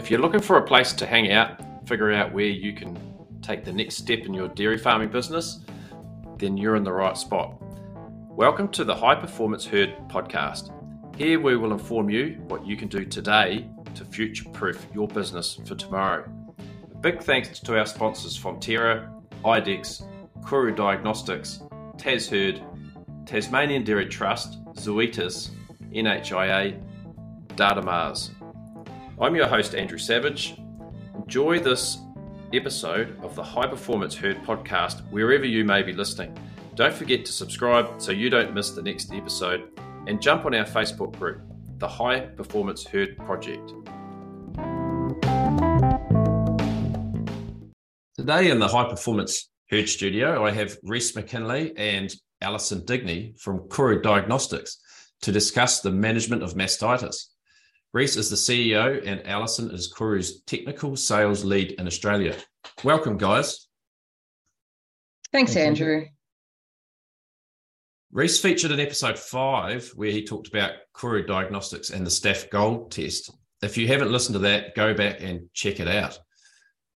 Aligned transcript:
If 0.00 0.10
you're 0.10 0.20
looking 0.20 0.40
for 0.40 0.56
a 0.56 0.62
place 0.62 0.94
to 0.94 1.04
hang 1.04 1.30
out, 1.30 1.60
figure 1.86 2.10
out 2.10 2.32
where 2.32 2.46
you 2.46 2.72
can 2.72 2.98
take 3.42 3.66
the 3.66 3.72
next 3.72 3.96
step 3.96 4.20
in 4.20 4.32
your 4.32 4.48
dairy 4.48 4.78
farming 4.78 5.10
business, 5.10 5.60
then 6.38 6.56
you're 6.56 6.76
in 6.76 6.84
the 6.84 6.92
right 6.92 7.18
spot. 7.18 7.60
Welcome 8.30 8.68
to 8.68 8.84
the 8.84 8.94
High 8.94 9.16
Performance 9.16 9.66
Herd 9.66 9.94
podcast. 10.08 10.72
Here 11.18 11.38
we 11.38 11.54
will 11.58 11.72
inform 11.74 12.08
you 12.08 12.42
what 12.48 12.66
you 12.66 12.78
can 12.78 12.88
do 12.88 13.04
today 13.04 13.68
to 13.94 14.06
future 14.06 14.48
proof 14.54 14.86
your 14.94 15.06
business 15.06 15.60
for 15.66 15.74
tomorrow. 15.74 16.24
A 16.94 16.96
big 16.96 17.22
thanks 17.22 17.60
to 17.60 17.78
our 17.78 17.84
sponsors 17.84 18.42
Fonterra, 18.42 19.12
Idexx, 19.44 20.08
Koru 20.40 20.74
Diagnostics, 20.74 21.60
TasHerd, 21.98 22.64
Tasmanian 23.26 23.84
Dairy 23.84 24.06
Trust, 24.06 24.64
Zoetis, 24.76 25.50
NHIA, 25.92 26.82
Datamars. 27.48 28.30
I'm 29.22 29.36
your 29.36 29.48
host, 29.48 29.74
Andrew 29.74 29.98
Savage. 29.98 30.56
Enjoy 31.14 31.58
this 31.58 31.98
episode 32.54 33.22
of 33.22 33.34
the 33.34 33.42
High 33.42 33.66
Performance 33.66 34.14
Herd 34.14 34.38
podcast 34.44 35.02
wherever 35.10 35.44
you 35.44 35.62
may 35.62 35.82
be 35.82 35.92
listening. 35.92 36.34
Don't 36.74 36.94
forget 36.94 37.26
to 37.26 37.32
subscribe 37.32 38.00
so 38.00 38.12
you 38.12 38.30
don't 38.30 38.54
miss 38.54 38.70
the 38.70 38.80
next 38.80 39.12
episode 39.12 39.78
and 40.06 40.22
jump 40.22 40.46
on 40.46 40.54
our 40.54 40.64
Facebook 40.64 41.18
group, 41.18 41.42
the 41.76 41.86
High 41.86 42.20
Performance 42.20 42.86
Herd 42.86 43.18
Project. 43.18 43.74
Today 48.16 48.50
in 48.50 48.58
the 48.58 48.68
High 48.68 48.88
Performance 48.88 49.50
Herd 49.68 49.90
studio, 49.90 50.46
I 50.46 50.50
have 50.52 50.78
Rhys 50.82 51.12
McKinlay 51.12 51.74
and 51.76 52.10
Alison 52.40 52.80
Digney 52.86 53.38
from 53.38 53.68
Koru 53.68 54.02
Diagnostics 54.02 54.78
to 55.20 55.30
discuss 55.30 55.80
the 55.80 55.90
management 55.90 56.42
of 56.42 56.54
mastitis. 56.54 57.26
Rhys 57.92 58.16
is 58.16 58.30
the 58.30 58.36
CEO 58.36 59.02
and 59.04 59.26
Alison 59.26 59.72
is 59.72 59.92
Koru's 59.92 60.42
technical 60.42 60.94
sales 60.94 61.44
lead 61.44 61.72
in 61.72 61.88
Australia. 61.88 62.36
Welcome, 62.84 63.16
guys. 63.16 63.66
Thanks, 65.32 65.54
Thanks 65.54 65.80
Andrew. 65.80 66.06
Rhys 68.12 68.40
featured 68.40 68.70
in 68.70 68.78
episode 68.78 69.18
five 69.18 69.90
where 69.96 70.10
he 70.10 70.24
talked 70.24 70.48
about 70.48 70.72
Koru 70.94 71.26
Diagnostics 71.26 71.90
and 71.90 72.06
the 72.06 72.10
Staph 72.10 72.48
Gold 72.50 72.92
test. 72.92 73.32
If 73.60 73.76
you 73.76 73.88
haven't 73.88 74.12
listened 74.12 74.34
to 74.34 74.40
that, 74.40 74.76
go 74.76 74.94
back 74.94 75.20
and 75.20 75.48
check 75.52 75.80
it 75.80 75.88
out. 75.88 76.18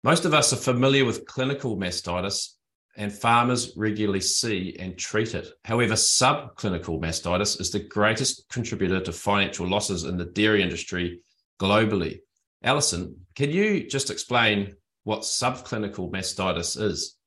Most 0.03 0.25
of 0.25 0.33
us 0.33 0.53
are 0.53 0.57
familiar 0.57 1.05
with 1.05 1.25
clinical 1.25 1.75
mastitis 1.75 2.49
and 2.95 3.11
farmers 3.11 3.73
regularly 3.75 4.19
see 4.19 4.75
and 4.79 4.97
treat 4.97 5.33
it. 5.33 5.47
However, 5.65 5.93
subclinical 5.93 6.99
mastitis 7.01 7.59
is 7.59 7.71
the 7.71 7.79
greatest 7.79 8.47
contributor 8.49 8.99
to 9.01 9.11
financial 9.11 9.67
losses 9.67 10.03
in 10.03 10.17
the 10.17 10.25
dairy 10.25 10.61
industry 10.61 11.21
globally. 11.59 12.19
Alison, 12.63 13.25
can 13.35 13.49
you 13.49 13.87
just 13.87 14.11
explain 14.11 14.75
what 15.03 15.21
subclinical 15.21 16.11
mastitis 16.11 16.79
is? 16.79 17.17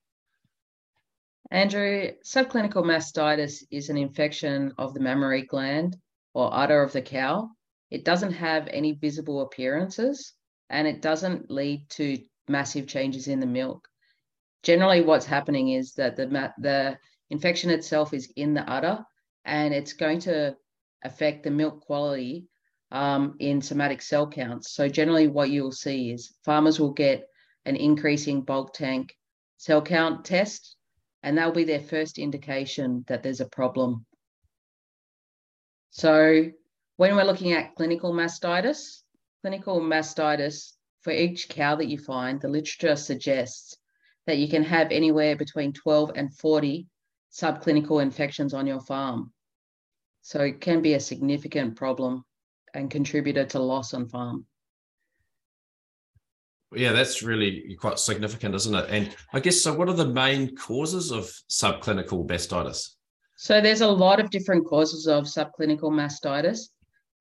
Andrew, 1.50 2.10
subclinical 2.24 2.84
mastitis 2.84 3.62
is 3.70 3.88
an 3.88 3.96
infection 3.96 4.72
of 4.78 4.94
the 4.94 5.00
mammary 5.00 5.42
gland 5.42 5.96
or 6.34 6.52
udder 6.52 6.82
of 6.82 6.92
the 6.92 7.02
cow. 7.02 7.48
It 7.90 8.04
doesn't 8.04 8.32
have 8.32 8.68
any 8.68 8.92
visible 8.92 9.42
appearances 9.42 10.32
and 10.70 10.88
it 10.88 11.02
doesn't 11.02 11.50
lead 11.50 11.88
to 11.90 12.18
massive 12.48 12.86
changes 12.86 13.28
in 13.28 13.40
the 13.40 13.46
milk 13.46 13.88
generally 14.66 15.00
what's 15.00 15.24
happening 15.24 15.68
is 15.68 15.92
that 15.92 16.16
the 16.16 16.26
the 16.58 16.98
infection 17.30 17.70
itself 17.70 18.12
is 18.12 18.32
in 18.34 18.52
the 18.52 18.68
udder 18.68 18.98
and 19.44 19.72
it's 19.72 19.92
going 19.92 20.18
to 20.18 20.56
affect 21.04 21.44
the 21.44 21.50
milk 21.52 21.82
quality 21.82 22.48
um, 22.90 23.36
in 23.38 23.62
somatic 23.62 24.02
cell 24.02 24.28
counts. 24.28 24.72
So 24.72 24.88
generally 24.88 25.28
what 25.28 25.50
you'll 25.50 25.70
see 25.70 26.10
is 26.10 26.34
farmers 26.44 26.80
will 26.80 26.92
get 26.92 27.28
an 27.64 27.76
increasing 27.76 28.40
bulk 28.40 28.74
tank 28.74 29.14
cell 29.56 29.82
count 29.82 30.24
test 30.24 30.74
and 31.22 31.38
that'll 31.38 31.52
be 31.52 31.64
their 31.64 31.80
first 31.80 32.18
indication 32.18 33.04
that 33.06 33.22
there's 33.22 33.40
a 33.40 33.48
problem. 33.60 34.04
So 35.90 36.50
when 36.96 37.14
we're 37.14 37.30
looking 37.30 37.52
at 37.52 37.76
clinical 37.76 38.12
mastitis, 38.12 39.02
clinical 39.42 39.80
mastitis, 39.80 40.72
for 41.02 41.12
each 41.12 41.48
cow 41.48 41.76
that 41.76 41.86
you 41.86 41.98
find, 41.98 42.40
the 42.40 42.48
literature 42.48 42.96
suggests 42.96 43.76
that 44.26 44.38
you 44.38 44.48
can 44.48 44.62
have 44.64 44.90
anywhere 44.90 45.36
between 45.36 45.72
12 45.72 46.12
and 46.16 46.34
40 46.34 46.86
subclinical 47.32 48.02
infections 48.02 48.54
on 48.54 48.66
your 48.66 48.80
farm. 48.80 49.32
So 50.22 50.40
it 50.40 50.60
can 50.60 50.82
be 50.82 50.94
a 50.94 51.00
significant 51.00 51.76
problem 51.76 52.24
and 52.74 52.90
contributor 52.90 53.44
to 53.46 53.58
loss 53.58 53.94
on 53.94 54.08
farm. 54.08 54.46
Yeah, 56.74 56.92
that's 56.92 57.22
really 57.22 57.76
quite 57.78 57.98
significant, 57.98 58.54
isn't 58.54 58.74
it? 58.74 58.90
And 58.90 59.14
I 59.32 59.40
guess 59.40 59.60
so. 59.60 59.72
What 59.72 59.88
are 59.88 59.94
the 59.94 60.08
main 60.08 60.56
causes 60.56 61.12
of 61.12 61.24
subclinical 61.48 62.26
mastitis? 62.28 62.96
So 63.36 63.60
there's 63.60 63.82
a 63.82 63.88
lot 63.88 64.18
of 64.18 64.30
different 64.30 64.66
causes 64.66 65.06
of 65.06 65.24
subclinical 65.24 65.92
mastitis. 65.92 66.70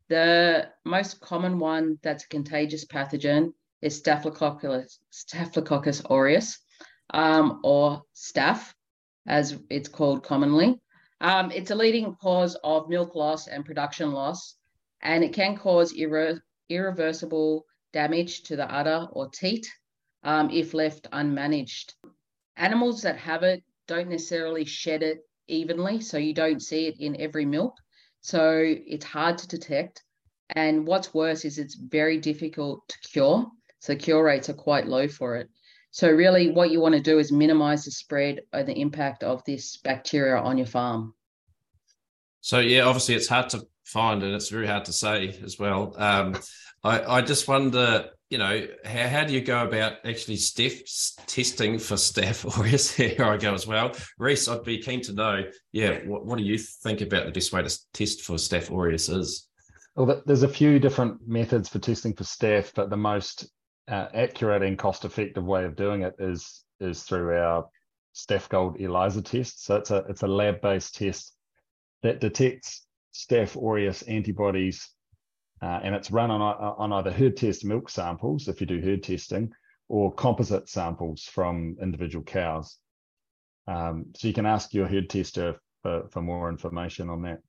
The 0.09 0.69
most 0.83 1.19
common 1.19 1.59
one 1.59 1.99
that's 2.01 2.25
a 2.25 2.29
contagious 2.29 2.85
pathogen 2.85 3.53
is 3.81 3.97
Staphylococcus, 3.97 4.99
Staphylococcus 5.11 6.01
aureus 6.09 6.59
um, 7.13 7.61
or 7.63 8.03
staph, 8.15 8.73
as 9.27 9.57
it's 9.69 9.89
called 9.89 10.23
commonly. 10.23 10.79
Um, 11.21 11.51
it's 11.51 11.71
a 11.71 11.75
leading 11.75 12.15
cause 12.15 12.55
of 12.63 12.89
milk 12.89 13.15
loss 13.15 13.47
and 13.47 13.65
production 13.65 14.11
loss, 14.11 14.55
and 15.01 15.23
it 15.23 15.33
can 15.33 15.57
cause 15.57 15.93
irre- 15.93 16.41
irreversible 16.69 17.65
damage 17.93 18.43
to 18.43 18.55
the 18.55 18.71
udder 18.71 19.07
or 19.11 19.29
teat 19.29 19.71
um, 20.23 20.49
if 20.49 20.73
left 20.73 21.09
unmanaged. 21.11 21.93
Animals 22.57 23.01
that 23.03 23.17
have 23.17 23.43
it 23.43 23.63
don't 23.87 24.09
necessarily 24.09 24.65
shed 24.65 25.03
it 25.03 25.19
evenly, 25.47 26.01
so 26.01 26.17
you 26.17 26.33
don't 26.33 26.61
see 26.61 26.87
it 26.87 26.99
in 26.99 27.19
every 27.19 27.45
milk. 27.45 27.75
So 28.21 28.61
it's 28.65 29.05
hard 29.05 29.37
to 29.39 29.47
detect. 29.47 30.03
And 30.49 30.85
what's 30.85 31.13
worse 31.13 31.45
is 31.45 31.57
it's 31.57 31.75
very 31.75 32.17
difficult 32.17 32.87
to 32.89 32.97
cure. 32.99 33.47
So 33.79 33.95
cure 33.95 34.23
rates 34.23 34.49
are 34.49 34.53
quite 34.53 34.87
low 34.87 35.07
for 35.07 35.37
it. 35.37 35.49
So 35.95 36.11
really 36.11 36.51
what 36.51 36.71
you 36.71 36.81
want 36.81 36.93
to 36.93 36.99
do 36.99 37.19
is 37.19 37.31
minimize 37.31 37.85
the 37.85 37.91
spread 37.91 38.41
or 38.51 38.63
the 38.63 38.77
impact 38.77 39.23
of 39.23 39.41
this 39.45 39.77
bacteria 39.77 40.35
on 40.35 40.57
your 40.57 40.67
farm. 40.67 41.13
So 42.41 42.59
yeah, 42.59 42.81
obviously 42.81 43.15
it's 43.15 43.29
hard 43.29 43.47
to 43.51 43.65
find 43.85 44.21
and 44.21 44.35
it's 44.35 44.49
very 44.49 44.67
hard 44.67 44.83
to 44.85 44.91
say 44.91 45.39
as 45.41 45.57
well. 45.57 45.95
Um, 45.97 46.35
I, 46.83 47.19
I 47.19 47.21
just 47.21 47.47
wonder, 47.47 48.09
you 48.29 48.37
know, 48.37 48.67
how, 48.83 49.07
how 49.07 49.23
do 49.23 49.31
you 49.31 49.39
go 49.39 49.65
about 49.65 49.93
actually 50.03 50.35
Staph 50.35 51.15
testing 51.27 51.79
for 51.79 51.95
Staph 51.95 52.59
aureus? 52.59 52.91
Here 52.95 53.23
I 53.23 53.37
go 53.37 53.53
as 53.53 53.65
well. 53.65 53.93
Rhys, 54.19 54.49
I'd 54.49 54.65
be 54.65 54.79
keen 54.79 54.99
to 55.03 55.13
know, 55.13 55.43
yeah, 55.71 55.99
what, 56.05 56.25
what 56.25 56.37
do 56.37 56.43
you 56.43 56.57
think 56.57 56.99
about 56.99 57.25
the 57.25 57.31
best 57.31 57.53
way 57.53 57.63
to 57.63 57.79
test 57.93 58.23
for 58.23 58.33
Staph 58.33 58.69
aureus 58.69 59.07
is? 59.07 59.47
Well, 59.95 60.21
there's 60.25 60.43
a 60.43 60.49
few 60.49 60.77
different 60.77 61.25
methods 61.25 61.69
for 61.69 61.79
testing 61.79 62.13
for 62.13 62.25
staph, 62.25 62.73
but 62.75 62.89
the 62.89 62.97
most 62.97 63.49
uh, 63.87 64.07
accurate 64.13 64.63
and 64.63 64.77
cost 64.77 65.05
effective 65.05 65.45
way 65.45 65.65
of 65.65 65.75
doing 65.75 66.01
it 66.03 66.15
is 66.19 66.63
is 66.79 67.03
through 67.03 67.37
our 67.37 67.67
Staph 68.13 68.49
Gold 68.49 68.79
ELISA 68.79 69.21
test. 69.21 69.65
So 69.65 69.75
it's 69.77 69.91
a 69.91 69.97
it's 70.09 70.23
a 70.23 70.27
lab 70.27 70.61
based 70.61 70.95
test 70.95 71.35
that 72.01 72.21
detects 72.21 72.85
Staph 73.13 73.55
aureus 73.55 74.01
antibodies, 74.03 74.89
uh, 75.61 75.79
and 75.83 75.95
it's 75.95 76.11
run 76.11 76.31
on 76.31 76.41
on 76.41 76.93
either 76.93 77.11
herd 77.11 77.37
test 77.37 77.65
milk 77.65 77.89
samples 77.89 78.47
if 78.47 78.59
you 78.59 78.67
do 78.67 78.81
herd 78.81 79.03
testing, 79.03 79.51
or 79.87 80.13
composite 80.13 80.69
samples 80.69 81.23
from 81.23 81.77
individual 81.81 82.23
cows. 82.23 82.77
Um, 83.67 84.07
so 84.15 84.27
you 84.27 84.33
can 84.33 84.45
ask 84.45 84.73
your 84.73 84.87
herd 84.87 85.09
tester 85.09 85.59
for, 85.81 86.07
for 86.09 86.21
more 86.21 86.49
information 86.49 87.09
on 87.09 87.23
that. 87.23 87.39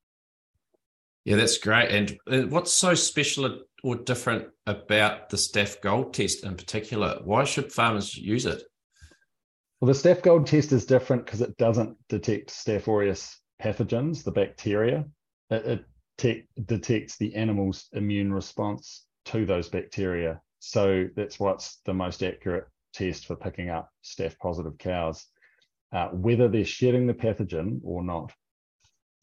Yeah, 1.24 1.36
that's 1.36 1.58
great. 1.58 1.90
And 1.90 2.18
uh, 2.30 2.48
what's 2.48 2.72
so 2.72 2.94
special 2.94 3.62
or 3.86 3.94
different 3.94 4.48
about 4.66 5.30
the 5.30 5.36
Staph 5.36 5.80
Gold 5.80 6.12
test 6.12 6.42
in 6.42 6.56
particular? 6.56 7.20
Why 7.22 7.44
should 7.44 7.72
farmers 7.72 8.16
use 8.16 8.44
it? 8.44 8.60
Well, 9.80 9.86
the 9.86 9.92
Staph 9.92 10.22
Gold 10.22 10.48
test 10.48 10.72
is 10.72 10.84
different 10.84 11.24
because 11.24 11.40
it 11.40 11.56
doesn't 11.56 11.96
detect 12.08 12.50
Staph 12.50 12.88
aureus 12.88 13.40
pathogens, 13.62 14.24
the 14.24 14.32
bacteria. 14.32 15.04
It, 15.50 15.66
it 15.66 15.84
te- 16.18 16.48
detects 16.64 17.16
the 17.16 17.32
animal's 17.36 17.86
immune 17.92 18.32
response 18.32 19.06
to 19.26 19.46
those 19.46 19.68
bacteria. 19.68 20.40
So 20.58 21.06
that's 21.14 21.38
what's 21.38 21.78
the 21.86 21.94
most 21.94 22.24
accurate 22.24 22.66
test 22.92 23.26
for 23.26 23.36
picking 23.36 23.70
up 23.70 23.88
staph 24.02 24.36
positive 24.38 24.78
cows, 24.78 25.26
uh, 25.92 26.08
whether 26.08 26.48
they're 26.48 26.64
shedding 26.64 27.06
the 27.06 27.14
pathogen 27.14 27.78
or 27.84 28.02
not. 28.02 28.32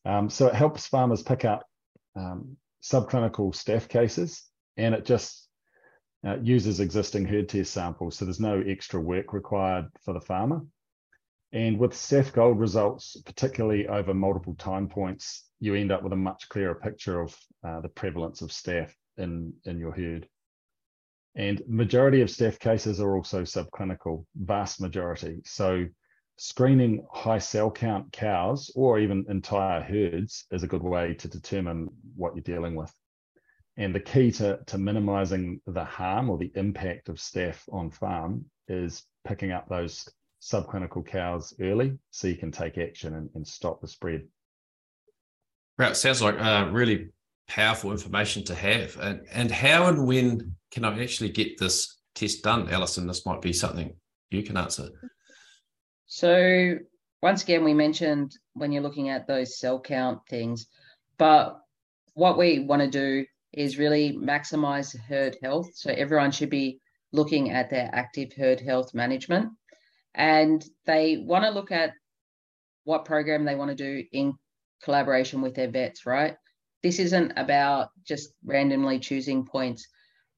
Um, 0.05 0.29
so 0.29 0.47
it 0.47 0.55
helps 0.55 0.87
farmers 0.87 1.21
pick 1.21 1.43
up 1.43 1.65
um, 2.15 2.55
subclinical 2.81 3.53
staph 3.53 3.89
cases, 3.89 4.43
and 4.77 4.95
it 4.95 5.05
just 5.05 5.47
uh, 6.25 6.37
uses 6.41 6.79
existing 6.79 7.25
herd 7.25 7.49
test 7.49 7.73
samples. 7.73 8.15
So 8.15 8.25
there's 8.25 8.39
no 8.39 8.61
extra 8.65 8.99
work 8.99 9.33
required 9.33 9.87
for 10.03 10.13
the 10.13 10.21
farmer. 10.21 10.61
And 11.51 11.77
with 11.77 11.91
Staph 11.91 12.33
Gold 12.33 12.59
results, 12.59 13.15
particularly 13.25 13.87
over 13.87 14.13
multiple 14.13 14.55
time 14.55 14.87
points, 14.87 15.47
you 15.59 15.75
end 15.75 15.91
up 15.91 16.01
with 16.01 16.13
a 16.13 16.17
much 16.17 16.49
clearer 16.49 16.75
picture 16.75 17.21
of 17.21 17.37
uh, 17.63 17.81
the 17.81 17.89
prevalence 17.89 18.41
of 18.41 18.49
staph 18.49 18.91
in, 19.17 19.53
in 19.65 19.77
your 19.77 19.91
herd. 19.91 20.27
And 21.35 21.61
majority 21.67 22.21
of 22.21 22.29
staph 22.29 22.59
cases 22.59 22.99
are 22.99 23.15
also 23.15 23.43
subclinical, 23.43 24.25
vast 24.35 24.81
majority. 24.81 25.41
So 25.45 25.85
screening 26.37 27.05
high 27.13 27.37
cell 27.37 27.69
count 27.69 28.11
cows 28.11 28.71
or 28.75 28.99
even 28.99 29.25
entire 29.29 29.81
herds 29.81 30.45
is 30.51 30.63
a 30.63 30.67
good 30.67 30.83
way 30.83 31.13
to 31.15 31.27
determine 31.27 31.89
what 32.15 32.35
you're 32.35 32.43
dealing 32.43 32.75
with. 32.75 32.91
And 33.77 33.93
the 33.93 33.99
key 33.99 34.31
to, 34.33 34.59
to 34.67 34.77
minimizing 34.77 35.59
the 35.65 35.83
harm 35.83 36.29
or 36.29 36.37
the 36.37 36.51
impact 36.55 37.09
of 37.09 37.15
staph 37.15 37.61
on 37.71 37.89
farm 37.89 38.45
is 38.67 39.03
picking 39.27 39.51
up 39.51 39.67
those 39.67 40.07
subclinical 40.41 41.05
cows 41.05 41.53
early 41.59 41.97
so 42.11 42.27
you 42.27 42.35
can 42.35 42.51
take 42.51 42.77
action 42.77 43.15
and, 43.15 43.29
and 43.33 43.47
stop 43.47 43.81
the 43.81 43.87
spread. 43.87 44.27
Right, 45.77 45.95
sounds 45.95 46.21
like 46.21 46.39
uh, 46.39 46.69
really 46.71 47.09
powerful 47.47 47.91
information 47.91 48.43
to 48.45 48.55
have. 48.55 48.97
And, 48.99 49.21
and 49.31 49.49
how 49.49 49.87
and 49.87 50.05
when 50.05 50.55
can 50.71 50.85
I 50.85 51.01
actually 51.01 51.29
get 51.29 51.57
this 51.57 51.97
test 52.13 52.43
done, 52.43 52.69
Alison? 52.69 53.07
This 53.07 53.25
might 53.25 53.41
be 53.41 53.53
something 53.53 53.95
you 54.29 54.43
can 54.43 54.57
answer. 54.57 54.89
So, 56.05 56.75
once 57.23 57.41
again, 57.41 57.63
we 57.63 57.73
mentioned 57.73 58.37
when 58.53 58.71
you're 58.71 58.83
looking 58.83 59.09
at 59.09 59.27
those 59.27 59.57
cell 59.57 59.79
count 59.79 60.19
things, 60.29 60.67
but 61.17 61.59
what 62.13 62.37
we 62.37 62.59
want 62.59 62.81
to 62.81 62.89
do 62.89 63.25
is 63.53 63.77
really 63.77 64.13
maximize 64.13 64.97
herd 65.07 65.37
health. 65.41 65.71
So, 65.75 65.91
everyone 65.91 66.31
should 66.31 66.49
be 66.49 66.79
looking 67.11 67.51
at 67.51 67.69
their 67.69 67.89
active 67.93 68.33
herd 68.33 68.59
health 68.59 68.93
management. 68.93 69.51
And 70.15 70.63
they 70.85 71.17
want 71.17 71.45
to 71.45 71.51
look 71.51 71.71
at 71.71 71.93
what 72.83 73.05
program 73.05 73.45
they 73.45 73.55
want 73.55 73.69
to 73.69 73.75
do 73.75 74.03
in 74.11 74.33
collaboration 74.83 75.41
with 75.41 75.55
their 75.55 75.69
vets, 75.69 76.05
right? 76.05 76.35
This 76.81 76.99
isn't 76.99 77.33
about 77.37 77.89
just 78.05 78.33
randomly 78.43 78.99
choosing 78.99 79.45
points. 79.45 79.87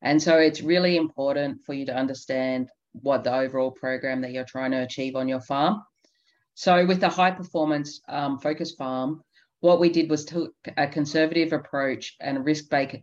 And 0.01 0.21
so 0.21 0.37
it's 0.37 0.61
really 0.61 0.97
important 0.97 1.65
for 1.65 1.73
you 1.73 1.85
to 1.87 1.95
understand 1.95 2.69
what 2.93 3.23
the 3.23 3.33
overall 3.33 3.71
program 3.71 4.21
that 4.21 4.31
you're 4.31 4.45
trying 4.45 4.71
to 4.71 4.83
achieve 4.83 5.15
on 5.15 5.27
your 5.27 5.41
farm. 5.41 5.81
So 6.53 6.85
with 6.85 7.03
a 7.03 7.09
high 7.09 7.31
performance 7.31 7.99
um, 8.07 8.37
focus 8.39 8.73
farm, 8.73 9.21
what 9.65 9.79
we 9.79 9.89
did 9.89 10.11
was 10.11 10.25
took 10.25 10.53
a 10.77 10.87
conservative 10.87 11.51
approach 11.51 12.15
and 12.21 12.37
a 12.37 12.41
risk-based 12.41 12.97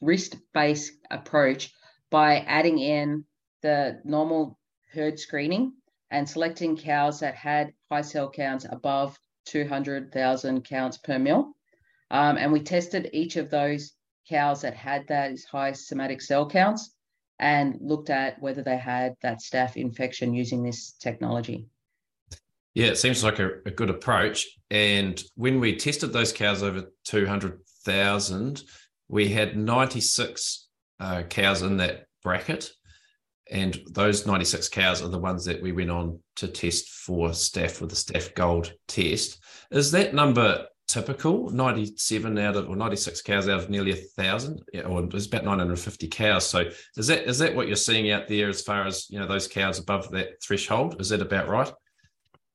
risk-based 0.00 0.92
approach 1.10 1.72
by 2.10 2.38
adding 2.38 2.80
in 2.80 3.24
the 3.62 4.00
normal 4.04 4.58
herd 4.92 5.20
screening 5.20 5.72
and 6.10 6.28
selecting 6.28 6.76
cows 6.76 7.20
that 7.20 7.36
had 7.36 7.72
high 7.90 8.00
cell 8.00 8.28
counts 8.28 8.66
above 8.68 9.16
200,000 9.46 10.64
counts 10.64 10.98
per 10.98 11.18
mil. 11.18 11.52
Um, 12.10 12.38
and 12.38 12.52
we 12.52 12.60
tested 12.60 13.10
each 13.12 13.36
of 13.36 13.50
those 13.50 13.92
cows 14.28 14.62
that 14.62 14.74
had 14.74 15.06
those 15.06 15.44
high 15.44 15.72
somatic 15.72 16.20
cell 16.22 16.48
counts 16.48 16.92
and 17.38 17.78
looked 17.80 18.10
at 18.10 18.40
whether 18.42 18.62
they 18.62 18.78
had 18.78 19.14
that 19.22 19.38
staph 19.38 19.76
infection 19.76 20.34
using 20.34 20.64
this 20.64 20.92
technology. 20.92 21.68
Yeah, 22.74 22.86
it 22.86 22.98
seems 22.98 23.22
like 23.22 23.38
a, 23.38 23.50
a 23.66 23.70
good 23.70 23.90
approach. 23.90 24.46
And 24.70 25.22
when 25.36 25.60
we 25.60 25.76
tested 25.76 26.12
those 26.12 26.32
cows 26.32 26.62
over 26.62 26.90
200,000, 27.04 28.62
we 29.08 29.28
had 29.28 29.56
96 29.56 30.68
uh, 30.98 31.22
cows 31.22 31.62
in 31.62 31.76
that 31.76 32.06
bracket. 32.22 32.70
And 33.50 33.78
those 33.92 34.26
96 34.26 34.68
cows 34.70 35.02
are 35.02 35.08
the 35.08 35.18
ones 35.18 35.44
that 35.44 35.62
we 35.62 35.70
went 35.70 35.90
on 35.90 36.18
to 36.36 36.48
test 36.48 36.88
for 36.88 37.28
staph 37.28 37.80
with 37.80 37.90
the 37.90 37.96
Staph 37.96 38.34
Gold 38.34 38.72
test. 38.88 39.38
Is 39.70 39.92
that 39.92 40.14
number 40.14 40.66
typical 40.86 41.50
97 41.50 42.38
out 42.38 42.56
of 42.56 42.68
or 42.68 42.76
96 42.76 43.22
cows 43.22 43.48
out 43.48 43.60
of 43.60 43.70
nearly 43.70 43.92
a 43.92 43.96
thousand 43.96 44.62
or 44.84 45.02
it's 45.04 45.26
about 45.26 45.42
950 45.42 46.08
cows 46.08 46.46
so 46.46 46.68
is 46.98 47.06
that 47.06 47.26
is 47.26 47.38
that 47.38 47.56
what 47.56 47.66
you're 47.66 47.74
seeing 47.74 48.10
out 48.10 48.28
there 48.28 48.50
as 48.50 48.60
far 48.60 48.86
as 48.86 49.08
you 49.08 49.18
know 49.18 49.26
those 49.26 49.48
cows 49.48 49.78
above 49.78 50.10
that 50.10 50.42
threshold 50.42 51.00
is 51.00 51.08
that 51.08 51.22
about 51.22 51.48
right 51.48 51.72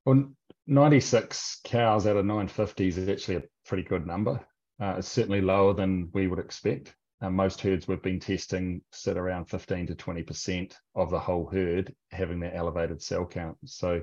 well 0.10 0.28
96 0.66 1.62
cows 1.64 2.08
out 2.08 2.18
of 2.18 2.26
950 2.26 2.88
is 2.88 3.10
actually 3.10 3.38
a 3.38 3.44
pretty 3.66 3.84
good 3.84 4.06
number. 4.06 4.40
Uh, 4.82 4.96
it's 4.98 5.08
certainly 5.08 5.42
lower 5.42 5.74
than 5.74 6.10
we 6.14 6.28
would 6.28 6.40
expect. 6.40 6.96
Uh, 7.22 7.30
most 7.30 7.62
herds 7.62 7.88
we've 7.88 8.02
been 8.02 8.20
testing 8.20 8.82
sit 8.92 9.18
around 9.18 9.46
15 9.46 9.88
to 9.88 9.96
20 9.96 10.24
percent 10.24 10.78
of 10.96 11.12
the 11.12 11.20
whole 11.20 11.48
herd 11.52 11.94
having 12.12 12.40
that 12.40 12.56
elevated 12.56 13.02
cell 13.02 13.26
count. 13.26 13.58
So 13.66 14.02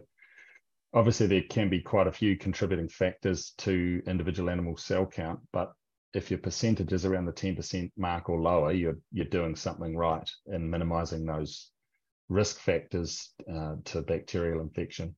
obviously 0.94 1.26
there 1.26 1.42
can 1.42 1.68
be 1.68 1.80
quite 1.80 2.06
a 2.06 2.12
few 2.12 2.36
contributing 2.36 2.88
factors 2.88 3.54
to 3.58 4.02
individual 4.06 4.50
animal 4.50 4.76
cell 4.76 5.06
count, 5.06 5.40
but 5.52 5.72
if 6.14 6.30
your 6.30 6.38
percentage 6.38 6.92
is 6.92 7.04
around 7.04 7.26
the 7.26 7.32
10% 7.32 7.90
mark 7.96 8.28
or 8.28 8.40
lower, 8.40 8.72
you're 8.72 8.98
you're 9.12 9.26
doing 9.26 9.56
something 9.56 9.96
right 9.96 10.30
in 10.46 10.70
minimizing 10.70 11.24
those 11.24 11.70
risk 12.28 12.58
factors 12.60 13.30
uh, 13.52 13.74
to 13.84 14.02
bacterial 14.02 14.60
infection. 14.60 15.16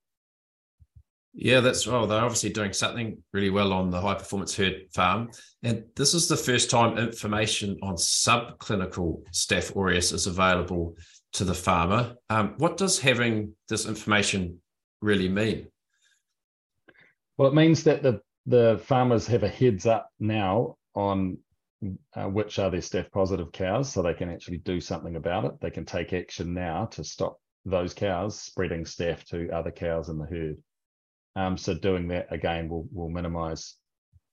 Yeah, 1.35 1.61
that's 1.61 1.87
well. 1.87 2.07
They're 2.07 2.23
obviously 2.23 2.51
doing 2.51 2.73
something 2.73 3.23
really 3.33 3.51
well 3.51 3.73
on 3.73 3.91
the 3.91 4.01
high 4.01 4.15
performance 4.15 4.57
herd 4.57 4.87
farm, 4.93 5.31
and 5.63 5.85
this 5.95 6.15
is 6.15 6.27
the 6.27 6.37
first 6.37 6.71
time 6.71 6.99
information 6.99 7.79
on 7.83 7.95
subclinical 7.97 9.23
Staph 9.33 9.77
aureus 9.77 10.13
is 10.13 10.27
available 10.27 10.97
to 11.35 11.45
the 11.45 11.55
farmer. 11.55 12.17
Um, 12.31 12.55
what 12.59 12.77
does 12.77 12.99
having 12.99 13.55
this 13.69 13.87
information 13.87 14.61
really 15.01 15.29
mean? 15.29 15.69
Well, 17.37 17.49
it 17.49 17.55
means 17.55 17.85
that 17.85 18.03
the 18.03 18.21
the 18.47 18.81
farmers 18.85 19.27
have 19.27 19.43
a 19.43 19.49
heads 19.49 19.85
up 19.87 20.09
now 20.19 20.77
on 20.95 21.39
uh, 22.17 22.25
which 22.25 22.59
are 22.59 22.71
their 22.71 22.81
staph 22.81 23.11
positive 23.13 23.53
cows, 23.53 23.93
so 23.93 24.03
they 24.03 24.15
can 24.15 24.31
actually 24.31 24.59
do 24.59 24.81
something 24.81 25.17
about 25.17 25.45
it. 25.45 25.53
They 25.61 25.71
can 25.71 25.85
take 25.85 26.13
action 26.13 26.55
now 26.55 26.87
to 26.87 27.05
stop 27.05 27.39
those 27.65 27.95
cows 27.95 28.41
spreading 28.41 28.85
staph 28.85 29.23
to 29.27 29.51
other 29.51 29.71
cows 29.71 30.09
in 30.09 30.19
the 30.19 30.27
herd. 30.27 30.57
Um, 31.39 31.57
so 31.57 31.73
doing 31.73 32.09
that 32.09 32.27
again 32.33 32.69
will 32.69 32.89
will 32.93 33.09
minimise 33.09 33.77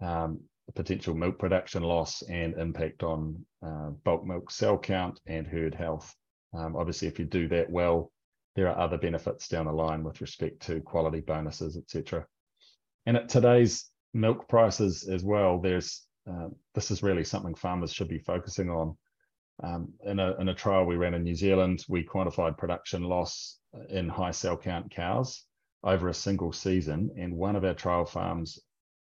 um, 0.02 0.40
potential 0.74 1.14
milk 1.14 1.38
production 1.38 1.84
loss 1.84 2.24
and 2.24 2.58
impact 2.58 3.04
on 3.04 3.46
uh, 3.64 3.90
bulk 4.04 4.26
milk 4.26 4.50
cell 4.50 4.80
count 4.80 5.20
and 5.28 5.46
herd 5.46 5.76
health. 5.76 6.16
Um, 6.58 6.76
obviously, 6.76 7.08
if 7.08 7.20
you 7.20 7.26
do 7.26 7.48
that 7.50 7.70
well, 7.70 8.12
there 8.56 8.68
are 8.70 8.80
other 8.80 8.98
benefits 8.98 9.48
down 9.48 9.68
the 9.68 9.72
line 9.72 10.04
with 10.04 10.20
respect 10.20 10.64
to 10.64 10.82
quality 10.82 11.20
bonuses, 11.20 11.78
etc. 11.78 12.26
And 13.06 13.18
at 13.18 13.30
today's 13.30 13.88
milk 14.16 14.50
prices 14.50 15.08
as 15.08 15.24
well, 15.24 15.62
there's 15.62 16.08
uh, 16.28 16.48
this 16.74 16.90
is 16.90 17.04
really 17.04 17.24
something 17.24 17.54
farmers 17.54 17.94
should 17.94 18.10
be 18.10 18.18
focusing 18.18 18.72
on. 18.72 18.98
Um, 19.64 19.94
in, 20.04 20.20
a, 20.20 20.36
in 20.42 20.50
a 20.50 20.56
trial 20.56 20.86
we 20.86 20.96
ran 20.96 21.14
in 21.14 21.24
New 21.24 21.36
Zealand, 21.36 21.86
we 21.88 22.04
quantified 22.04 22.58
production 22.58 23.04
loss 23.04 23.60
in 23.90 24.10
high 24.10 24.32
cell 24.32 24.58
count 24.58 24.90
cows 24.90 25.46
over 25.86 26.10
a 26.10 26.14
single 26.14 26.52
season, 26.52 27.12
and 27.18 27.36
one 27.36 27.56
of 27.56 27.64
our 27.64 27.74
trial 27.74 28.06
farms 28.06 28.60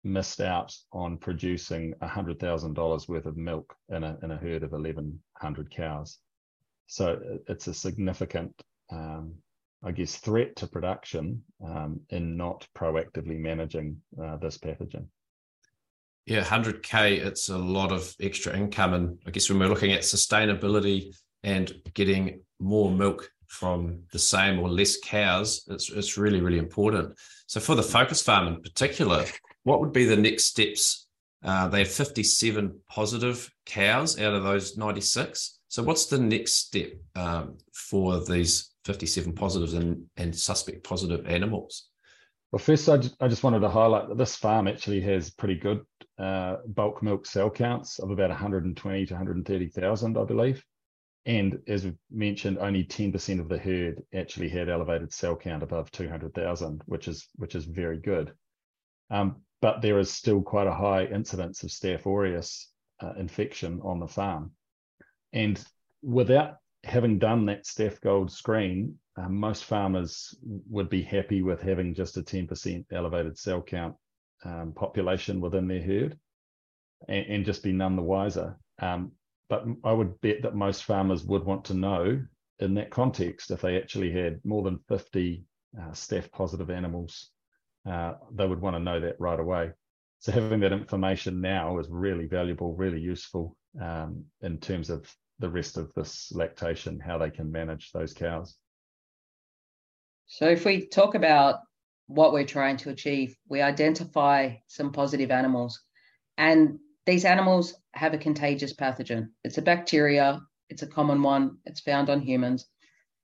missed 0.02 0.40
out 0.40 0.76
on 0.92 1.16
producing 1.16 1.94
$100,000 2.02 3.08
worth 3.08 3.26
of 3.26 3.36
milk 3.36 3.74
in 3.88 4.04
a, 4.04 4.18
in 4.22 4.30
a 4.32 4.36
herd 4.36 4.62
of 4.62 4.72
1,100 4.72 5.70
cows. 5.70 6.18
So 6.86 7.38
it's 7.48 7.68
a 7.68 7.74
significant 7.74 8.52
um, 8.90 9.34
I 9.84 9.92
guess, 9.92 10.16
threat 10.16 10.56
to 10.56 10.66
production 10.66 11.42
um, 11.64 12.00
in 12.08 12.36
not 12.36 12.66
proactively 12.76 13.38
managing 13.38 14.00
uh, 14.20 14.36
this 14.38 14.56
pathogen. 14.56 15.06
Yeah, 16.24 16.42
100K, 16.42 17.22
it's 17.22 17.50
a 17.50 17.58
lot 17.58 17.92
of 17.92 18.14
extra 18.18 18.56
income. 18.56 18.94
And 18.94 19.18
I 19.26 19.30
guess 19.30 19.50
when 19.50 19.58
we're 19.58 19.68
looking 19.68 19.92
at 19.92 20.00
sustainability 20.00 21.14
and 21.42 21.70
getting 21.92 22.40
more 22.58 22.90
milk 22.90 23.30
from 23.54 24.02
the 24.12 24.18
same 24.18 24.58
or 24.58 24.68
less 24.68 24.98
cows, 24.98 25.64
it's, 25.68 25.90
it's 25.90 26.18
really, 26.18 26.40
really 26.40 26.58
important. 26.58 27.16
So 27.46 27.60
for 27.60 27.74
the 27.74 27.82
focus 27.82 28.22
farm 28.22 28.48
in 28.48 28.60
particular, 28.60 29.24
what 29.62 29.80
would 29.80 29.92
be 29.92 30.04
the 30.04 30.16
next 30.16 30.44
steps? 30.44 31.06
Uh, 31.42 31.68
they 31.68 31.80
have 31.80 31.88
57 31.88 32.80
positive 32.88 33.50
cows 33.66 34.18
out 34.20 34.34
of 34.34 34.42
those 34.42 34.76
96. 34.76 35.58
So 35.68 35.82
what's 35.82 36.06
the 36.06 36.18
next 36.18 36.54
step 36.54 36.92
um, 37.16 37.58
for 37.72 38.24
these 38.24 38.74
57 38.84 39.32
positives 39.32 39.74
and, 39.74 40.04
and 40.16 40.36
suspect 40.36 40.84
positive 40.84 41.26
animals. 41.26 41.88
Well, 42.52 42.60
first, 42.60 42.88
I 42.88 42.98
just, 42.98 43.16
I 43.20 43.28
just 43.28 43.42
wanted 43.42 43.60
to 43.60 43.68
highlight 43.68 44.08
that 44.08 44.18
this 44.18 44.36
farm 44.36 44.68
actually 44.68 45.00
has 45.00 45.30
pretty 45.30 45.56
good 45.56 45.80
uh, 46.18 46.56
bulk 46.68 47.02
milk 47.02 47.26
cell 47.26 47.50
counts 47.50 47.98
of 47.98 48.10
about 48.10 48.30
120 48.30 49.06
to 49.06 49.14
130,000, 49.14 50.16
I 50.16 50.24
believe. 50.24 50.64
And 51.26 51.60
as 51.66 51.84
we 51.84 51.94
mentioned, 52.10 52.58
only 52.58 52.84
10% 52.84 53.40
of 53.40 53.48
the 53.48 53.58
herd 53.58 54.02
actually 54.14 54.48
had 54.50 54.68
elevated 54.68 55.12
cell 55.12 55.36
count 55.36 55.62
above 55.62 55.90
200,000, 55.90 56.82
which 56.86 57.08
is 57.08 57.28
which 57.36 57.54
is 57.54 57.64
very 57.64 57.98
good. 57.98 58.32
Um, 59.10 59.42
but 59.62 59.80
there 59.80 59.98
is 59.98 60.12
still 60.12 60.42
quite 60.42 60.66
a 60.66 60.74
high 60.74 61.06
incidence 61.06 61.62
of 61.62 61.70
Staph 61.70 62.04
aureus 62.06 62.70
uh, 63.00 63.14
infection 63.18 63.80
on 63.82 64.00
the 64.00 64.08
farm. 64.08 64.52
And 65.32 65.62
without 66.02 66.56
having 66.84 67.18
done 67.18 67.46
that 67.46 67.64
Staph 67.64 68.00
Gold 68.00 68.30
screen, 68.30 68.98
uh, 69.16 69.28
most 69.28 69.64
farmers 69.64 70.34
would 70.42 70.90
be 70.90 71.02
happy 71.02 71.42
with 71.42 71.62
having 71.62 71.94
just 71.94 72.16
a 72.16 72.22
10% 72.22 72.84
elevated 72.92 73.38
cell 73.38 73.62
count 73.62 73.94
um, 74.44 74.72
population 74.74 75.40
within 75.40 75.66
their 75.66 75.82
herd 75.82 76.18
and, 77.08 77.26
and, 77.26 77.44
just 77.44 77.62
be 77.62 77.72
none 77.72 77.96
the 77.96 78.02
wiser. 78.02 78.58
Um, 78.80 79.12
but 79.54 79.88
I 79.88 79.92
would 79.92 80.20
bet 80.20 80.42
that 80.42 80.54
most 80.54 80.84
farmers 80.84 81.24
would 81.24 81.44
want 81.44 81.64
to 81.66 81.74
know 81.74 82.22
in 82.58 82.74
that 82.74 82.90
context 82.90 83.50
if 83.50 83.60
they 83.60 83.76
actually 83.76 84.10
had 84.12 84.40
more 84.44 84.62
than 84.62 84.80
50 84.88 85.44
uh, 85.78 85.90
staph 85.90 86.30
positive 86.32 86.70
animals, 86.70 87.30
uh, 87.88 88.14
they 88.32 88.46
would 88.46 88.60
want 88.60 88.76
to 88.76 88.80
know 88.80 89.00
that 89.00 89.20
right 89.20 89.38
away. 89.38 89.70
So 90.20 90.32
having 90.32 90.60
that 90.60 90.72
information 90.72 91.40
now 91.40 91.78
is 91.78 91.88
really 91.88 92.26
valuable, 92.26 92.74
really 92.74 93.00
useful 93.00 93.56
um, 93.80 94.24
in 94.40 94.58
terms 94.58 94.90
of 94.90 95.12
the 95.38 95.50
rest 95.50 95.76
of 95.76 95.92
this 95.94 96.32
lactation, 96.32 97.00
how 97.00 97.18
they 97.18 97.30
can 97.30 97.52
manage 97.52 97.92
those 97.92 98.14
cows. 98.14 98.56
So 100.26 100.48
if 100.48 100.64
we 100.64 100.86
talk 100.86 101.14
about 101.14 101.60
what 102.06 102.32
we're 102.32 102.46
trying 102.46 102.78
to 102.78 102.90
achieve, 102.90 103.36
we 103.48 103.60
identify 103.60 104.54
some 104.66 104.92
positive 104.92 105.30
animals. 105.30 105.80
And 106.38 106.78
these 107.06 107.24
animals 107.24 107.74
have 107.92 108.14
a 108.14 108.18
contagious 108.18 108.74
pathogen. 108.74 109.28
It's 109.44 109.58
a 109.58 109.62
bacteria, 109.62 110.40
it's 110.68 110.82
a 110.82 110.86
common 110.86 111.22
one, 111.22 111.58
it's 111.64 111.80
found 111.80 112.10
on 112.10 112.20
humans. 112.20 112.66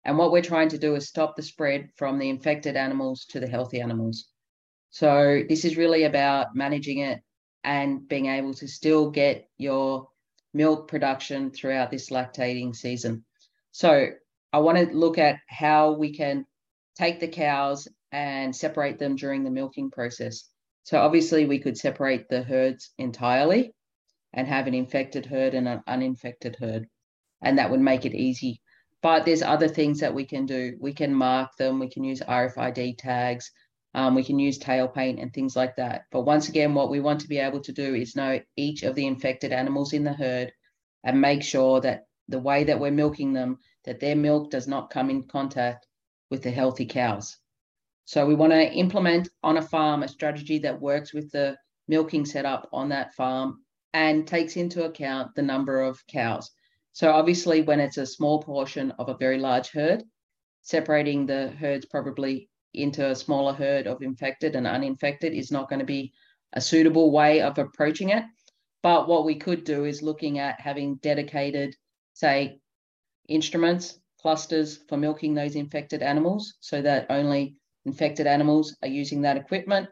And 0.04 0.16
what 0.16 0.32
we're 0.32 0.42
trying 0.42 0.68
to 0.70 0.78
do 0.78 0.94
is 0.94 1.08
stop 1.08 1.37
the 1.37 1.42
spread 1.42 1.90
from 1.96 2.18
the 2.18 2.28
infected 2.28 2.76
animals 2.76 3.26
to 3.30 3.40
the 3.40 3.49
healthy 3.49 3.80
animals. 3.80 4.28
So 4.90 5.42
this 5.49 5.64
is 5.64 5.76
really 5.76 6.04
about 6.04 6.54
managing 6.54 6.99
it 6.99 7.20
and 7.64 8.06
being 8.08 8.26
able 8.26 8.54
to 8.54 8.66
still 8.68 9.10
get 9.10 9.49
your 9.58 10.08
milk 10.52 10.88
production 10.88 11.50
throughout 11.50 11.90
this 11.90 12.10
lactating 12.10 12.75
season. 12.75 13.25
So 13.72 14.08
I 14.52 14.58
want 14.58 14.78
to 14.78 14.96
look 14.96 15.18
at 15.18 15.38
how 15.49 15.92
we 15.92 16.12
can 16.14 16.44
take 16.96 17.20
the 17.20 17.28
cows 17.28 17.87
and 18.10 18.54
separate 18.54 18.99
them 18.99 19.16
during 19.16 19.44
the 19.44 19.50
milking 19.50 19.90
process. 19.90 20.50
So 20.84 20.99
obviously 20.99 21.46
we 21.46 21.58
could 21.58 21.78
separate 21.78 22.28
the 22.28 22.42
herds 22.42 22.92
entirely 22.99 23.72
and 24.32 24.46
have 24.46 24.66
an 24.66 24.75
infected 24.75 25.26
herd 25.26 25.54
and 25.54 25.68
an 25.68 25.82
uninfected 25.87 26.56
herd. 26.56 26.88
And 27.42 27.58
that 27.58 27.70
would 27.70 27.80
make 27.80 28.04
it 28.04 28.14
easy. 28.14 28.60
But 29.02 29.25
there's 29.25 29.42
other 29.42 29.68
things 29.68 30.00
that 30.00 30.14
we 30.14 30.25
can 30.25 30.46
do. 30.46 30.76
We 30.78 30.92
can 30.92 31.14
mark 31.14 31.56
them, 31.56 31.78
we 31.78 31.88
can 31.88 32.04
use 32.04 32.20
RFID 32.20 32.99
tags, 32.99 33.50
um, 33.94 34.14
we 34.14 34.22
can 34.22 34.38
use 34.38 34.58
tail 34.58 34.88
paint 34.88 35.18
and 35.18 35.32
things 35.32 35.56
like 35.56 35.76
that. 35.76 36.02
But 36.12 36.22
once 36.22 36.49
again, 36.49 36.75
what 36.75 36.90
we 36.90 37.00
want 37.00 37.20
to 37.22 37.28
be 37.28 37.38
able 37.38 37.60
to 37.60 37.72
do 37.72 37.94
is 37.94 38.14
know 38.14 38.40
each 38.56 38.82
of 38.82 38.94
the 38.94 39.06
infected 39.06 39.52
animals 39.52 39.92
in 39.92 40.04
the 40.04 40.12
herd 40.12 40.52
and 41.02 41.20
make 41.20 41.42
sure 41.42 41.80
that 41.80 42.04
the 42.28 42.38
way 42.38 42.64
that 42.64 42.78
we're 42.78 42.90
milking 42.90 43.32
them, 43.32 43.58
that 43.84 44.00
their 44.00 44.16
milk 44.16 44.50
does 44.50 44.68
not 44.68 44.90
come 44.90 45.10
in 45.10 45.25
contact 45.25 45.87
with 46.30 46.42
the 46.42 46.50
healthy 46.50 46.87
cows. 46.87 47.38
So 48.11 48.26
we 48.26 48.35
want 48.35 48.52
to 48.52 48.73
implement 48.73 49.29
on 49.45 49.59
a 49.59 49.62
farm 49.62 50.02
a 50.02 50.09
strategy 50.09 50.59
that 50.59 50.81
works 50.81 51.14
with 51.14 51.31
the 51.31 51.57
milking 51.87 52.26
setup 52.26 52.69
on 52.73 52.88
that 52.88 53.14
farm 53.14 53.62
and 53.93 54.26
takes 54.26 54.57
into 54.57 54.83
account 54.83 55.33
the 55.37 55.43
number 55.43 55.81
of 55.81 56.05
cows. 56.09 56.50
So 56.93 57.12
obviously, 57.12 57.62
when 57.62 57.79
it's 57.79 57.99
a 57.99 58.05
small 58.05 58.43
portion 58.43 58.90
of 58.99 59.09
a 59.09 59.17
very 59.17 59.38
large 59.38 59.71
herd, 59.71 60.02
separating 60.62 61.25
the 61.25 61.50
herds 61.50 61.87
probably 61.87 62.49
into 62.75 63.09
a 63.09 63.14
smaller 63.14 63.52
herd 63.52 63.87
of 63.87 64.02
infected 64.02 64.57
and 64.57 64.67
uninfected 64.67 65.33
is 65.33 65.52
not 65.52 65.69
going 65.69 65.79
to 65.79 65.87
be 65.87 66.12
a 66.55 66.61
suitable 66.61 67.12
way 67.12 67.40
of 67.40 67.59
approaching 67.59 68.09
it. 68.09 68.25
But 68.83 69.07
what 69.07 69.25
we 69.25 69.37
could 69.37 69.62
do 69.62 69.85
is 69.85 70.02
looking 70.02 70.40
at 70.40 70.61
having 70.61 70.97
dedicated, 70.97 71.76
say, 72.14 72.59
instruments, 73.29 74.00
clusters 74.21 74.81
for 74.88 74.97
milking 74.97 75.33
those 75.33 75.55
infected 75.55 76.02
animals 76.02 76.55
so 76.59 76.83
that 76.83 77.07
only 77.09 77.60
infected 77.84 78.26
animals 78.26 78.76
are 78.82 78.88
using 78.88 79.22
that 79.22 79.37
equipment. 79.37 79.88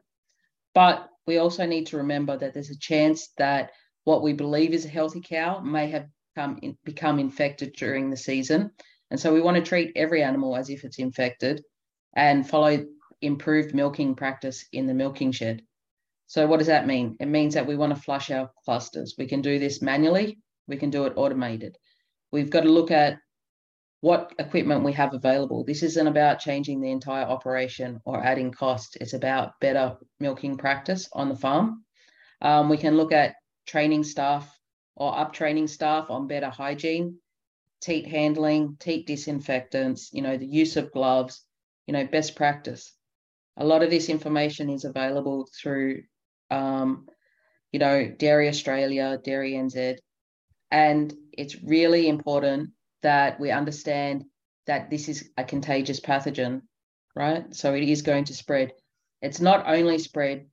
But 0.75 1.09
we 1.27 1.39
also 1.39 1.67
need 1.67 1.87
to 1.89 1.99
remember 1.99 2.37
that 2.37 2.55
there's 2.55 2.71
a 2.71 2.79
chance 2.79 3.29
that 3.39 3.71
what 4.05 4.23
we 4.23 4.33
believe 4.33 4.73
is 4.73 4.85
a 4.85 4.89
healthy 4.89 5.21
cow 5.21 5.61
may 5.61 5.91
have 5.91 6.07
come 6.35 6.59
in, 6.63 6.77
become 6.85 7.19
infected 7.19 7.75
during 7.77 8.11
the 8.11 8.17
season. 8.17 8.71
And 9.11 9.19
so 9.19 9.33
we 9.33 9.41
want 9.41 9.57
to 9.57 9.63
treat 9.63 9.93
every 9.97 10.23
animal 10.23 10.57
as 10.57 10.71
if 10.71 10.85
it's 10.85 10.99
infected 10.99 11.63
and 12.15 12.49
follow 12.49 12.85
improved 13.21 13.75
milking 13.75 14.15
practice 14.15 14.65
in 14.73 14.87
the 14.87 14.95
milking 14.95 15.33
shed. 15.33 15.63
So, 16.27 16.47
what 16.47 16.59
does 16.59 16.67
that 16.67 16.87
mean? 16.87 17.17
It 17.21 17.27
means 17.27 17.55
that 17.55 17.67
we 17.67 17.77
want 17.77 17.95
to 17.95 18.01
flush 18.01 18.31
our 18.31 18.51
clusters. 18.65 19.15
We 19.19 19.27
can 19.27 19.41
do 19.41 19.59
this 19.59 19.81
manually, 19.81 20.39
we 20.67 20.77
can 20.77 20.91
do 20.91 21.07
it 21.07 21.15
automated. 21.17 21.77
We've 22.31 22.51
got 22.51 22.65
to 22.65 22.69
look 22.71 22.91
at 22.91 23.19
what 24.01 24.33
equipment 24.39 24.85
we 24.85 24.93
have 24.93 25.15
available. 25.15 25.65
This 25.65 25.83
isn't 25.83 26.07
about 26.07 26.39
changing 26.39 26.81
the 26.81 26.91
entire 26.91 27.25
operation 27.25 28.01
or 28.05 28.23
adding 28.23 28.53
cost, 28.53 28.97
it's 29.01 29.15
about 29.15 29.59
better 29.61 29.97
milking 30.21 30.57
practice 30.57 31.09
on 31.13 31.29
the 31.29 31.37
farm. 31.37 31.85
Um, 32.41 32.69
we 32.69 32.77
can 32.77 32.97
look 32.97 33.13
at 33.13 33.35
training 33.67 34.05
staff 34.05 34.57
or 34.95 35.17
up 35.17 35.33
training 35.33 35.67
staff 35.67 36.11
on 36.11 36.29
better 36.29 36.49
hygiene, 36.49 37.19
teat 37.81 38.07
handling, 38.07 38.77
teat 38.79 39.07
disinfectants, 39.07 40.11
you 40.13 40.23
know, 40.23 40.37
the 40.37 40.47
use 40.47 40.77
of 40.77 40.93
gloves, 40.93 41.45
you 41.87 41.93
know, 41.93 42.07
best 42.07 42.37
practice. 42.37 42.93
A 43.57 43.65
lot 43.65 43.83
of 43.83 43.91
this 43.91 44.09
information 44.09 44.71
is 44.71 44.85
available 44.85 45.49
through, 45.61 46.03
um, 46.51 47.09
you 47.73 47.81
know, 47.81 48.09
Dairy 48.09 48.49
Australia, 48.49 49.19
Dairy 49.23 49.53
NZ, 49.55 49.99
and 50.71 51.13
it's 51.33 51.63
really 51.63 52.09
important 52.09 52.71
that 53.03 53.39
we 53.41 53.51
understand 53.51 54.25
that 54.67 54.91
this 54.91 55.09
is 55.09 55.31
a 55.37 55.45
contagious 55.45 56.01
pathogen, 56.01 56.63
right? 57.15 57.55
So 57.55 57.75
it 57.75 57.83
is 57.83 58.03
going 58.03 58.25
to 58.25 58.35
spread. 58.35 58.73
It's 59.23 59.41
not 59.41 59.67
only 59.67 59.99
spread 59.99 60.47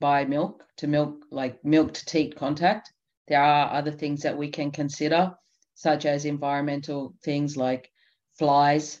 by 0.00 0.24
milk 0.24 0.64
to 0.78 0.86
milk, 0.86 1.24
like 1.30 1.64
milk 1.64 1.94
to 1.94 2.04
teat 2.06 2.36
contact. 2.36 2.92
There 3.28 3.42
are 3.42 3.72
other 3.72 3.90
things 3.90 4.22
that 4.22 4.36
we 4.36 4.48
can 4.48 4.70
consider, 4.70 5.34
such 5.74 6.06
as 6.06 6.24
environmental 6.24 7.14
things 7.22 7.56
like 7.56 7.90
flies, 8.38 9.00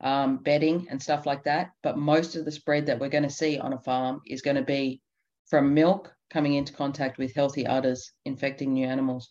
um, 0.00 0.38
bedding, 0.38 0.86
and 0.90 1.02
stuff 1.02 1.26
like 1.26 1.44
that. 1.44 1.72
But 1.82 1.98
most 1.98 2.36
of 2.36 2.44
the 2.44 2.52
spread 2.52 2.86
that 2.86 3.00
we're 3.00 3.08
going 3.08 3.24
to 3.24 3.30
see 3.30 3.58
on 3.58 3.72
a 3.72 3.78
farm 3.80 4.20
is 4.26 4.42
going 4.42 4.56
to 4.56 4.62
be 4.62 5.00
from 5.46 5.74
milk 5.74 6.12
coming 6.30 6.54
into 6.54 6.72
contact 6.72 7.18
with 7.18 7.34
healthy 7.34 7.66
udders, 7.66 8.12
infecting 8.24 8.72
new 8.72 8.86
animals. 8.86 9.28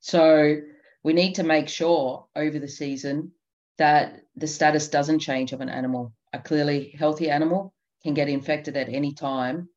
So 0.00 0.56
we 1.04 1.12
need 1.12 1.34
to 1.34 1.44
make 1.44 1.68
sure 1.68 2.26
over 2.34 2.58
the 2.58 2.68
season 2.68 3.30
that 3.78 4.22
the 4.36 4.46
status 4.46 4.88
doesn't 4.88 5.20
change 5.20 5.52
of 5.52 5.60
an 5.60 5.68
animal. 5.68 6.12
A 6.32 6.40
clearly 6.40 6.94
healthy 6.98 7.30
animal 7.30 7.72
can 8.02 8.14
get 8.14 8.28
infected 8.28 8.76
at 8.76 8.88
any 8.88 9.12
time 9.12 9.68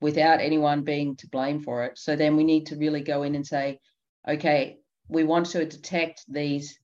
without 0.00 0.40
anyone 0.40 0.82
being 0.82 1.16
to 1.16 1.28
blame 1.28 1.60
for 1.60 1.84
it. 1.84 1.98
So 1.98 2.14
then 2.14 2.36
we 2.36 2.44
need 2.44 2.66
to 2.66 2.76
really 2.76 3.00
go 3.00 3.22
in 3.22 3.34
and 3.34 3.46
say, 3.46 3.80
okay, 4.28 4.78
we 5.08 5.24
want 5.24 5.46
to 5.46 5.64
detect 5.64 6.24
these 6.28 6.78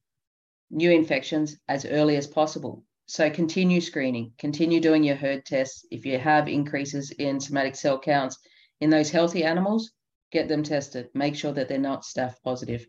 new 0.71 0.91
infections 0.91 1.57
as 1.69 1.85
early 1.85 2.17
as 2.17 2.27
possible. 2.27 2.83
So 3.07 3.31
continue 3.31 3.81
screening, 3.81 4.33
continue 4.39 4.81
doing 4.81 5.05
your 5.05 5.17
herd 5.17 5.45
tests. 5.45 5.85
If 5.91 6.05
you 6.07 6.19
have 6.19 6.49
increases 6.49 7.11
in 7.13 7.41
somatic 7.41 7.77
cell 7.77 8.01
counts 8.01 8.39
in 8.81 8.91
those 8.91 9.11
healthy 9.11 9.45
animals, 9.45 9.93
get 10.33 10.49
them 10.49 10.63
tested. 10.63 11.09
Make 11.15 11.37
sure 11.37 11.53
that 11.53 11.69
they're 11.69 11.79
not 11.79 12.03
staph 12.03 12.35
positive. 12.43 12.87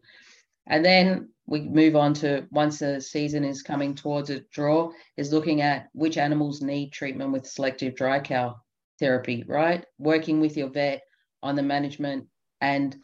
And 0.68 0.84
then 0.84 1.30
we 1.46 1.62
move 1.62 1.96
on 1.96 2.14
to 2.16 2.46
once 2.52 2.80
the 2.80 3.00
season 3.00 3.44
is 3.44 3.62
coming 3.62 3.96
towards 3.96 4.30
a 4.30 4.42
draw, 4.52 4.92
is 5.16 5.32
looking 5.32 5.62
at 5.62 5.88
which 5.94 6.18
animals 6.18 6.62
need 6.62 6.92
treatment 6.92 7.32
with 7.32 7.48
selective 7.48 7.96
dry 7.96 8.20
cow 8.20 8.58
therapy, 9.00 9.44
right? 9.48 9.86
Working 9.98 10.42
with 10.42 10.58
your 10.58 10.70
vet 10.70 11.04
on 11.42 11.56
the 11.56 11.64
management 11.64 12.28
and 12.60 12.96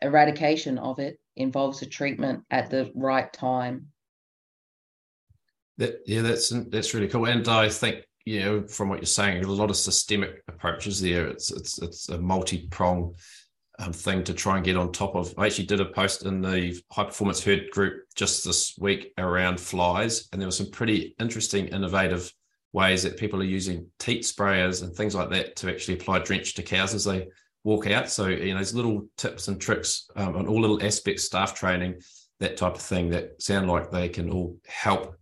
eradication 0.00 0.78
of 0.78 0.98
it 0.98 1.18
involves 1.36 1.82
a 1.82 1.86
treatment 1.86 2.44
at 2.50 2.70
the 2.70 2.90
right 2.94 3.30
time. 3.32 3.88
Yeah, 5.76 6.22
that's 6.22 6.48
that's 6.70 6.94
really 6.94 7.06
cool. 7.06 7.26
And 7.26 7.46
I 7.46 7.68
think 7.68 8.04
you 8.24 8.40
know 8.40 8.66
from 8.66 8.88
what 8.88 8.98
you're 8.98 9.06
saying, 9.06 9.44
a 9.44 9.48
lot 9.48 9.70
of 9.70 9.76
systemic 9.76 10.42
approaches 10.48 11.00
there. 11.00 11.26
It's 11.28 11.52
it's 11.52 11.80
it's 11.80 12.08
a 12.08 12.18
multi 12.18 12.66
prong 12.68 13.14
um, 13.78 13.92
thing 13.92 14.24
to 14.24 14.34
try 14.34 14.56
and 14.56 14.64
get 14.64 14.76
on 14.76 14.92
top 14.92 15.14
of. 15.14 15.32
I 15.38 15.46
actually 15.46 15.66
did 15.66 15.80
a 15.80 15.86
post 15.86 16.24
in 16.24 16.40
the 16.40 16.80
high 16.90 17.04
performance 17.04 17.42
herd 17.42 17.70
group 17.70 18.04
just 18.14 18.44
this 18.44 18.76
week 18.78 19.12
around 19.18 19.60
flies, 19.60 20.28
and 20.32 20.40
there 20.40 20.48
were 20.48 20.52
some 20.52 20.70
pretty 20.70 21.14
interesting, 21.20 21.68
innovative 21.68 22.32
ways 22.72 23.02
that 23.02 23.16
people 23.16 23.40
are 23.40 23.44
using 23.44 23.86
teat 23.98 24.22
sprayers 24.22 24.82
and 24.82 24.94
things 24.94 25.14
like 25.14 25.30
that 25.30 25.56
to 25.56 25.70
actually 25.70 25.94
apply 25.94 26.18
drench 26.18 26.54
to 26.54 26.62
cows 26.62 26.94
as 26.94 27.04
they 27.04 27.28
walk 27.64 27.86
out. 27.86 28.10
So 28.10 28.26
you 28.26 28.48
know, 28.48 28.56
there's 28.56 28.74
little 28.74 29.06
tips 29.16 29.48
and 29.48 29.60
tricks 29.60 30.08
um, 30.16 30.36
on 30.36 30.46
all 30.46 30.60
little 30.60 30.82
aspects, 30.82 31.24
staff 31.24 31.54
training, 31.54 32.00
that 32.40 32.56
type 32.56 32.74
of 32.74 32.82
thing 32.82 33.10
that 33.10 33.40
sound 33.42 33.68
like 33.68 33.90
they 33.90 34.08
can 34.08 34.30
all 34.30 34.56
help 34.66 35.14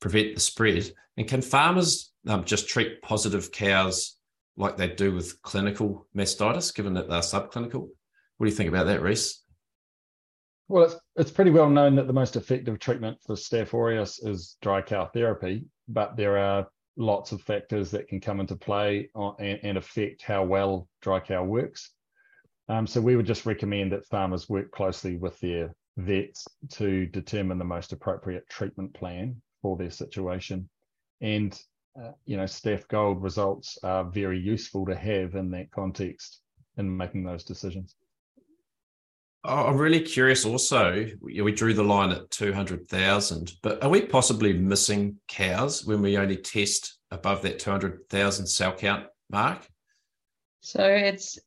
prevent 0.00 0.34
the 0.34 0.40
spread. 0.40 0.90
And 1.16 1.28
can 1.28 1.42
farmers 1.42 2.12
um, 2.26 2.44
just 2.44 2.68
treat 2.68 3.02
positive 3.02 3.52
cows 3.52 4.16
like 4.56 4.76
they 4.76 4.88
do 4.88 5.14
with 5.14 5.40
clinical 5.42 6.06
mastitis, 6.16 6.74
given 6.74 6.94
that 6.94 7.08
they're 7.08 7.20
subclinical? 7.20 7.88
What 8.40 8.46
do 8.46 8.52
you 8.52 8.56
think 8.56 8.70
about 8.70 8.86
that, 8.86 9.02
Rhys? 9.02 9.42
Well, 10.66 10.84
it's, 10.84 10.96
it's 11.14 11.30
pretty 11.30 11.50
well 11.50 11.68
known 11.68 11.94
that 11.96 12.06
the 12.06 12.14
most 12.14 12.36
effective 12.36 12.78
treatment 12.78 13.18
for 13.26 13.36
Staph 13.36 13.74
aureus 13.74 14.18
is 14.18 14.56
dry 14.62 14.80
cow 14.80 15.04
therapy, 15.04 15.66
but 15.88 16.16
there 16.16 16.38
are 16.38 16.66
lots 16.96 17.32
of 17.32 17.42
factors 17.42 17.90
that 17.90 18.08
can 18.08 18.18
come 18.18 18.40
into 18.40 18.56
play 18.56 19.10
on, 19.14 19.34
and, 19.40 19.60
and, 19.62 19.76
affect 19.76 20.22
how 20.22 20.42
well 20.42 20.88
dry 21.02 21.20
cow 21.20 21.44
works. 21.44 21.90
Um, 22.70 22.86
so 22.86 22.98
we 23.02 23.14
would 23.14 23.26
just 23.26 23.44
recommend 23.44 23.92
that 23.92 24.06
farmers 24.06 24.48
work 24.48 24.70
closely 24.70 25.18
with 25.18 25.38
their 25.40 25.74
vets 25.98 26.46
to 26.70 27.04
determine 27.04 27.58
the 27.58 27.64
most 27.64 27.92
appropriate 27.92 28.48
treatment 28.48 28.94
plan 28.94 29.36
for 29.60 29.76
their 29.76 29.90
situation. 29.90 30.66
And, 31.20 31.60
uh, 32.02 32.12
you 32.24 32.38
know, 32.38 32.44
Staph 32.44 32.88
Gold 32.88 33.22
results 33.22 33.76
are 33.82 34.04
very 34.04 34.40
useful 34.40 34.86
to 34.86 34.96
have 34.96 35.34
in 35.34 35.50
that 35.50 35.70
context 35.72 36.40
in 36.78 36.96
making 36.96 37.24
those 37.24 37.44
decisions. 37.44 37.96
I'm 39.42 39.78
really 39.78 40.00
curious 40.00 40.44
also. 40.44 41.06
We 41.20 41.52
drew 41.52 41.72
the 41.72 41.82
line 41.82 42.10
at 42.10 42.30
200,000, 42.30 43.52
but 43.62 43.82
are 43.82 43.88
we 43.88 44.02
possibly 44.02 44.52
missing 44.52 45.16
cows 45.28 45.84
when 45.86 46.02
we 46.02 46.18
only 46.18 46.36
test 46.36 46.98
above 47.10 47.42
that 47.42 47.58
200,000 47.58 48.46
cell 48.46 48.74
count 48.74 49.06
mark? 49.30 49.66
So 50.60 50.84
it's 50.84 51.38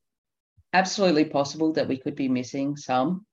absolutely 0.74 1.26
possible 1.26 1.72
that 1.74 1.88
we 1.88 1.98
could 1.98 2.16
be 2.16 2.28
missing 2.28 2.76
some. 2.76 3.26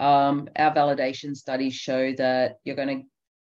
Um, 0.00 0.48
our 0.56 0.74
validation 0.74 1.36
studies 1.36 1.74
show 1.74 2.12
that 2.14 2.56
you're 2.64 2.76
going 2.76 3.02
to 3.02 3.06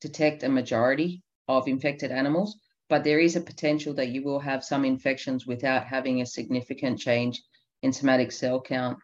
detect 0.06 0.42
a 0.42 0.50
majority 0.50 1.22
of 1.48 1.66
infected 1.66 2.10
animals, 2.10 2.58
but 2.90 3.04
there 3.04 3.20
is 3.20 3.36
a 3.36 3.40
potential 3.40 3.94
that 3.94 4.10
you 4.10 4.22
will 4.22 4.40
have 4.40 4.64
some 4.64 4.84
infections 4.84 5.46
without 5.46 5.86
having 5.86 6.20
a 6.20 6.26
significant 6.26 6.98
change 6.98 7.40
in 7.82 7.92
somatic 7.92 8.32
cell 8.32 8.60
count. 8.60 8.98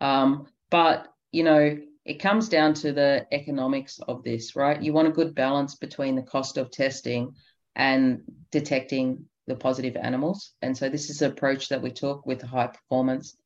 Um, 0.00 0.46
but, 0.74 1.06
you 1.30 1.44
know, 1.44 1.78
it 2.04 2.14
comes 2.14 2.48
down 2.48 2.74
to 2.74 2.92
the 2.92 3.28
economics 3.30 4.00
of 4.08 4.24
this, 4.24 4.56
right? 4.56 4.82
You 4.82 4.92
want 4.92 5.06
a 5.06 5.12
good 5.12 5.32
balance 5.32 5.76
between 5.76 6.16
the 6.16 6.22
cost 6.22 6.58
of 6.58 6.72
testing 6.72 7.36
and 7.76 8.22
detecting 8.50 9.26
the 9.46 9.54
positive 9.54 9.94
animals. 9.94 10.52
And 10.62 10.76
so 10.76 10.88
this 10.88 11.10
is 11.10 11.22
an 11.22 11.30
approach 11.30 11.68
that 11.68 11.80
we 11.80 11.92
took 11.92 12.26
with 12.26 12.40
the 12.40 12.48
high 12.48 12.66
performance 12.66 13.36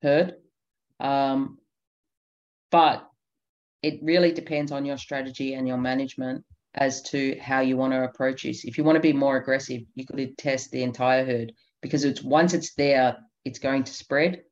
herd. 0.00 0.36
Um, 1.00 1.58
but 2.70 3.04
it 3.82 3.98
really 4.00 4.30
depends 4.30 4.70
on 4.70 4.86
your 4.86 4.96
strategy 4.96 5.54
and 5.54 5.66
your 5.66 5.78
management 5.78 6.44
as 6.72 7.02
to 7.10 7.36
how 7.40 7.62
you 7.62 7.76
want 7.76 7.94
to 7.94 8.04
approach 8.04 8.44
this. 8.44 8.64
If 8.64 8.78
you 8.78 8.84
want 8.84 8.94
to 8.94 9.00
be 9.00 9.12
more 9.12 9.36
aggressive, 9.36 9.82
you 9.96 10.06
could 10.06 10.38
test 10.38 10.70
the 10.70 10.84
entire 10.84 11.26
herd 11.26 11.52
because 11.82 12.04
it's 12.04 12.22
once 12.22 12.54
it's 12.54 12.74
there, 12.74 13.16
it's 13.44 13.58
going 13.58 13.82
to 13.82 13.92
spread. 13.92 14.42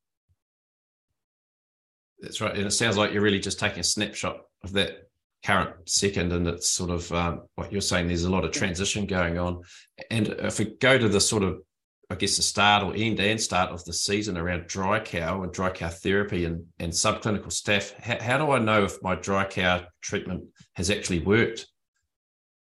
That's 2.25 2.41
right. 2.41 2.57
And 2.57 2.67
it 2.67 2.73
sounds 2.73 2.97
like 2.97 3.13
you're 3.13 3.23
really 3.23 3.41
just 3.41 3.61
taking 3.61 3.81
a 3.81 3.85
snapshot 3.85 4.41
of 4.63 4.73
that 4.73 5.09
current 5.45 5.75
second. 5.87 6.33
And 6.33 6.49
it's 6.49 6.69
sort 6.69 6.91
of 6.91 7.13
um, 7.13 7.43
what 7.55 7.71
you're 7.71 7.81
saying, 7.81 8.09
there's 8.09 8.25
a 8.25 8.31
lot 8.31 8.45
of 8.45 8.51
transition 8.51 9.07
going 9.07 9.39
on. 9.39 9.63
And 10.11 10.29
if 10.29 10.59
we 10.59 10.77
go 10.77 10.97
to 10.97 11.09
the 11.09 11.21
sort 11.21 11.43
of 11.43 11.61
I 12.11 12.17
guess 12.17 12.37
the 12.37 12.43
start 12.43 12.83
or 12.83 12.95
end 12.95 13.19
and 13.19 13.41
start 13.41 13.71
of 13.71 13.85
the 13.85 13.93
season 13.93 14.37
around 14.37 14.67
dry 14.67 15.01
cow 15.01 15.43
and 15.43 15.53
dry 15.53 15.71
cow 15.71 15.89
therapy 15.89 16.45
and, 16.45 16.65
and 16.79 16.93
subclinical 16.93 17.47
staph, 17.47 17.93
How, 17.99 18.21
how 18.21 18.39
do 18.39 18.53
I 18.53 18.59
know 18.59 18.85
if 18.85 19.03
my 19.03 19.15
dry 19.15 19.45
cow 19.47 19.85
treatment 20.03 20.45
has 20.75 20.91
actually 20.91 21.21
worked? 21.21 21.67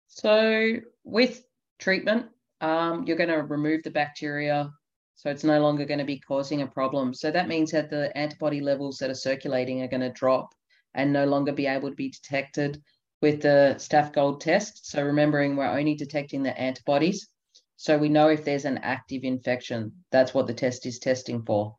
So 0.08 0.78
with 1.04 1.44
treatment, 1.80 2.28
um, 2.62 3.06
you're 3.06 3.18
going 3.18 3.30
to 3.30 3.44
remove 3.44 3.84
the 3.84 3.92
bacteria, 3.92 4.72
so 5.18 5.30
it's 5.30 5.44
no 5.44 5.60
longer 5.60 5.84
going 5.84 6.00
to 6.00 6.06
be 6.06 6.20
causing 6.20 6.62
a 6.62 6.68
problem. 6.68 7.14
So 7.14 7.30
that 7.32 7.50
means 7.50 7.72
that 7.72 7.90
the 7.90 8.16
antibody 8.18 8.62
levels 8.62 8.98
that 9.00 9.10
are 9.10 9.16
circulating 9.16 9.82
are 9.82 9.90
going 9.90 10.02
to 10.02 10.12
drop 10.12 10.54
and 10.94 11.12
no 11.12 11.26
longer 11.26 11.52
be 11.52 11.68
able 11.68 11.90
to 11.90 11.96
be 11.96 12.10
detected 12.10 12.82
with 13.22 13.42
the 13.42 13.76
Staph 13.78 14.14
Gold 14.14 14.40
test. 14.40 14.90
So 14.90 15.04
remembering 15.04 15.58
we're 15.58 15.68
only 15.68 15.96
detecting 15.96 16.44
the 16.44 16.58
antibodies 16.58 17.28
so 17.78 17.96
we 17.98 18.10
know 18.10 18.28
if 18.28 18.44
there's 18.44 18.66
an 18.66 18.80
active 18.80 19.24
infection. 19.24 19.92
That's 20.12 20.34
what 20.34 20.48
the 20.48 20.54
test 20.54 20.86
is 20.88 20.98
testing 20.98 21.44
for. 21.44 21.76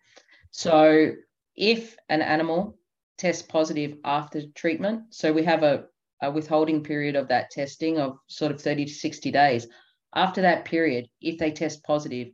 So 0.52 1.12
if 1.56 1.96
an 2.08 2.22
animal 2.22 2.78
tests 3.18 3.42
positive 3.42 3.98
after 4.04 4.42
treatment, 4.54 5.12
so 5.12 5.32
we 5.32 5.42
have 5.42 5.64
a, 5.64 5.86
a 6.22 6.30
withholding 6.30 6.84
period 6.84 7.16
of 7.16 7.28
that 7.28 7.50
testing 7.50 7.98
of 7.98 8.16
sort 8.28 8.52
of 8.52 8.62
30 8.62 8.86
to 8.86 8.92
60 8.92 9.32
days. 9.32 9.66
After 10.14 10.40
that 10.42 10.64
period, 10.64 11.08
if 11.20 11.36
they 11.36 11.50
test 11.50 11.82
positive, 11.82 12.28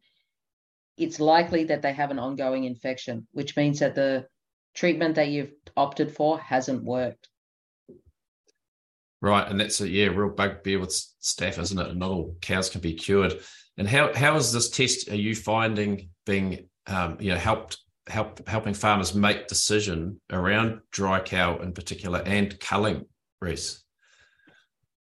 it's 0.97 1.21
likely 1.21 1.65
that 1.65 1.83
they 1.83 1.93
have 1.93 2.11
an 2.11 2.19
ongoing 2.19 2.65
infection, 2.65 3.27
which 3.33 3.57
means 3.57 3.81
that 3.81 3.95
the 3.95 4.27
treatment 4.75 5.15
that 5.17 5.29
you've 5.29 5.53
opted 5.77 6.13
for 6.13 6.39
hasn't 6.39 6.85
worked. 6.85 7.29
Right, 9.21 9.49
and 9.49 9.59
that's 9.59 9.81
a 9.81 9.89
yeah, 9.89 10.09
real 10.09 10.29
bugbear 10.29 10.79
with 10.79 10.91
staph, 10.91 11.59
isn't 11.59 11.79
it? 11.79 11.89
And 11.89 11.99
not 11.99 12.11
all 12.11 12.37
cows 12.43 12.69
can 12.69 12.83
be 12.83 12.93
cured. 12.93 13.41
And 13.79 13.89
how 13.89 14.15
how 14.15 14.37
is 14.37 14.53
this 14.53 14.69
test? 14.69 15.09
Are 15.09 15.17
you 15.17 15.35
finding 15.35 16.11
being 16.27 16.69
um, 16.87 17.17
you 17.19 17.31
know 17.31 17.39
helped 17.39 17.79
help 18.07 18.47
helping 18.47 18.75
farmers 18.75 19.15
make 19.15 19.49
decision 19.49 20.21
around 20.31 20.81
dry 20.93 21.21
cow 21.21 21.59
in 21.59 21.73
particular 21.73 22.23
and 22.27 22.59
culling, 22.61 23.07
Rhys? 23.41 23.83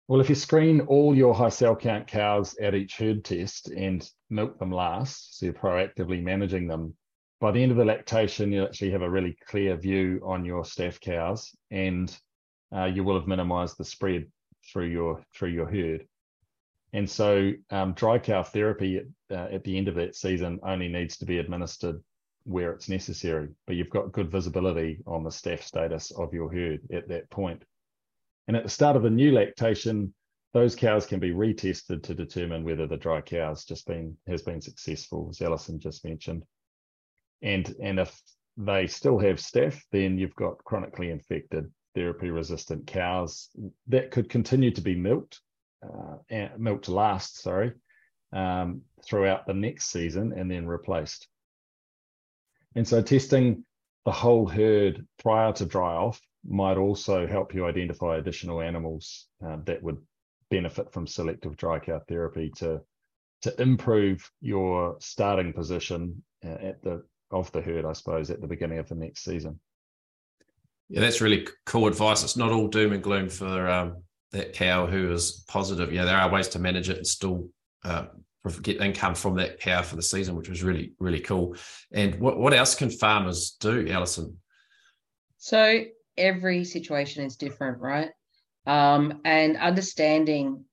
Well, 0.08 0.22
if 0.22 0.30
you 0.30 0.34
screen 0.34 0.80
all 0.80 1.14
your 1.14 1.34
high 1.34 1.50
cell 1.50 1.76
count 1.76 2.06
cows 2.06 2.56
at 2.56 2.74
each 2.74 2.96
herd 2.96 3.26
test 3.26 3.70
and 3.70 4.08
milk 4.30 4.58
them 4.58 4.72
last, 4.72 5.38
so 5.38 5.44
you're 5.44 5.52
proactively 5.52 6.22
managing 6.22 6.66
them, 6.66 6.94
by 7.40 7.50
the 7.50 7.62
end 7.62 7.72
of 7.72 7.76
the 7.76 7.84
lactation, 7.84 8.50
you 8.50 8.64
actually 8.64 8.90
have 8.92 9.02
a 9.02 9.10
really 9.10 9.36
clear 9.46 9.76
view 9.76 10.22
on 10.24 10.46
your 10.46 10.62
staph 10.62 10.98
cows 10.98 11.54
and 11.70 12.18
uh, 12.74 12.86
you 12.86 13.04
will 13.04 13.18
have 13.18 13.28
minimized 13.28 13.76
the 13.76 13.84
spread 13.84 14.24
through 14.72 14.86
your 14.86 15.22
through 15.34 15.50
your 15.50 15.70
herd. 15.70 16.06
And 16.94 17.08
so 17.08 17.52
um, 17.68 17.92
dry 17.92 18.18
cow 18.18 18.42
therapy 18.42 19.02
uh, 19.30 19.34
at 19.34 19.62
the 19.62 19.76
end 19.76 19.88
of 19.88 19.94
that 19.96 20.16
season 20.16 20.58
only 20.62 20.88
needs 20.88 21.18
to 21.18 21.26
be 21.26 21.38
administered 21.38 22.02
where 22.44 22.72
it's 22.72 22.88
necessary, 22.88 23.48
but 23.66 23.76
you've 23.76 23.90
got 23.90 24.12
good 24.12 24.30
visibility 24.30 25.00
on 25.06 25.22
the 25.22 25.30
staph 25.30 25.62
status 25.62 26.12
of 26.12 26.32
your 26.32 26.50
herd 26.50 26.80
at 26.90 27.08
that 27.08 27.28
point. 27.28 27.62
And 28.48 28.56
at 28.56 28.64
the 28.64 28.70
start 28.70 28.96
of 28.96 29.02
the 29.02 29.10
new 29.10 29.32
lactation, 29.32 30.14
those 30.54 30.74
cows 30.74 31.06
can 31.06 31.20
be 31.20 31.30
retested 31.30 32.02
to 32.02 32.14
determine 32.14 32.64
whether 32.64 32.86
the 32.86 32.96
dry 32.96 33.20
cow 33.20 33.50
has 33.50 33.64
just 33.64 33.86
been 33.86 34.16
has 34.26 34.42
been 34.42 34.62
successful, 34.62 35.28
as 35.30 35.42
Alison 35.42 35.78
just 35.78 36.04
mentioned. 36.04 36.44
And 37.42 37.74
and 37.82 38.00
if 38.00 38.20
they 38.56 38.86
still 38.86 39.18
have 39.18 39.36
staph, 39.36 39.80
then 39.92 40.18
you've 40.18 40.34
got 40.34 40.64
chronically 40.64 41.10
infected 41.10 41.70
therapy 41.94 42.30
resistant 42.30 42.86
cows 42.86 43.50
that 43.86 44.10
could 44.10 44.30
continue 44.30 44.70
to 44.70 44.80
be 44.80 44.96
milked, 44.96 45.40
uh, 45.82 46.16
milked 46.56 46.88
last, 46.88 47.42
sorry, 47.42 47.72
um, 48.32 48.82
throughout 49.04 49.46
the 49.46 49.54
next 49.54 49.90
season 49.90 50.32
and 50.32 50.50
then 50.50 50.66
replaced. 50.66 51.28
And 52.74 52.88
so 52.88 53.02
testing 53.02 53.64
the 54.04 54.12
whole 54.12 54.46
herd 54.46 55.06
prior 55.18 55.52
to 55.52 55.66
dry 55.66 55.94
off 55.94 56.20
might 56.46 56.76
also 56.76 57.26
help 57.26 57.54
you 57.54 57.66
identify 57.66 58.16
additional 58.16 58.60
animals 58.60 59.26
uh, 59.44 59.56
that 59.64 59.82
would 59.82 59.98
benefit 60.50 60.92
from 60.92 61.06
selective 61.06 61.56
dry 61.56 61.78
cow 61.78 62.00
therapy 62.08 62.50
to 62.56 62.80
to 63.40 63.62
improve 63.62 64.30
your 64.40 64.96
starting 64.98 65.52
position 65.52 66.22
uh, 66.44 66.48
at 66.48 66.82
the 66.82 67.02
of 67.30 67.52
the 67.52 67.60
herd, 67.60 67.84
I 67.84 67.92
suppose, 67.92 68.30
at 68.30 68.40
the 68.40 68.46
beginning 68.46 68.78
of 68.78 68.88
the 68.88 68.94
next 68.94 69.22
season. 69.22 69.60
Yeah, 70.88 71.00
that's 71.00 71.20
really 71.20 71.46
cool 71.66 71.86
advice. 71.86 72.24
It's 72.24 72.36
not 72.36 72.50
all 72.50 72.68
doom 72.68 72.92
and 72.92 73.02
gloom 73.02 73.28
for 73.28 73.68
um, 73.68 74.02
that 74.32 74.54
cow 74.54 74.86
who 74.86 75.12
is 75.12 75.44
positive. 75.46 75.92
Yeah, 75.92 76.04
there 76.04 76.16
are 76.16 76.30
ways 76.30 76.48
to 76.48 76.58
manage 76.58 76.88
it 76.88 76.96
and 76.96 77.06
still 77.06 77.50
uh, 77.84 78.06
get 78.62 78.80
income 78.80 79.14
from 79.14 79.36
that 79.36 79.60
cow 79.60 79.82
for 79.82 79.96
the 79.96 80.02
season, 80.02 80.34
which 80.34 80.48
was 80.48 80.62
really, 80.62 80.92
really 80.98 81.20
cool. 81.20 81.56
And 81.92 82.14
what, 82.18 82.38
what 82.38 82.54
else 82.54 82.74
can 82.74 82.90
farmers 82.90 83.56
do, 83.60 83.86
Alison? 83.88 84.38
So 85.36 85.84
every 86.18 86.64
situation 86.64 87.24
is 87.24 87.36
different, 87.36 87.80
right? 87.80 88.10
Um, 88.66 89.20
and 89.24 89.56
understanding 89.56 90.64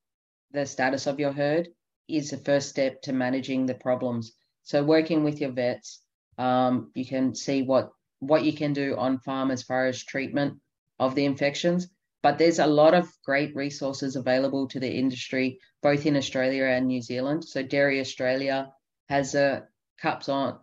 the 0.52 0.66
status 0.66 1.08
of 1.08 1.20
your 1.20 1.32
herd 1.32 1.70
is 2.08 2.32
the 2.32 2.38
first 2.38 2.70
step 2.70 3.02
to 3.04 3.14
managing 3.14 3.66
the 3.66 3.74
problems. 3.74 4.34
So 4.64 4.84
working 4.84 5.24
with 5.24 5.40
your 5.40 5.52
vets, 5.52 6.02
um, 6.38 6.92
you 6.96 7.06
can 7.06 7.36
see 7.36 7.62
what 7.62 7.92
what 8.20 8.44
you 8.44 8.54
can 8.54 8.74
do 8.74 8.96
on 8.98 9.20
farm 9.20 9.52
as 9.52 9.64
far 9.64 9.86
as 9.86 10.04
treatment 10.04 10.60
of 11.00 11.16
the 11.16 11.26
infections. 11.26 11.88
But 12.24 12.38
there's 12.38 12.60
a 12.60 12.66
lot 12.66 12.94
of 12.94 13.12
great 13.24 13.56
resources 13.56 14.16
available 14.16 14.68
to 14.70 14.80
the 14.80 14.92
industry, 14.92 15.60
both 15.84 16.06
in 16.06 16.16
Australia 16.16 16.64
and 16.66 16.88
New 16.88 17.02
Zealand. 17.02 17.46
So 17.46 17.62
Dairy 17.62 18.00
Australia 18.00 18.72
has 19.10 19.36
a 19.36 19.68
cups 20.02 20.28
on, 20.30 20.58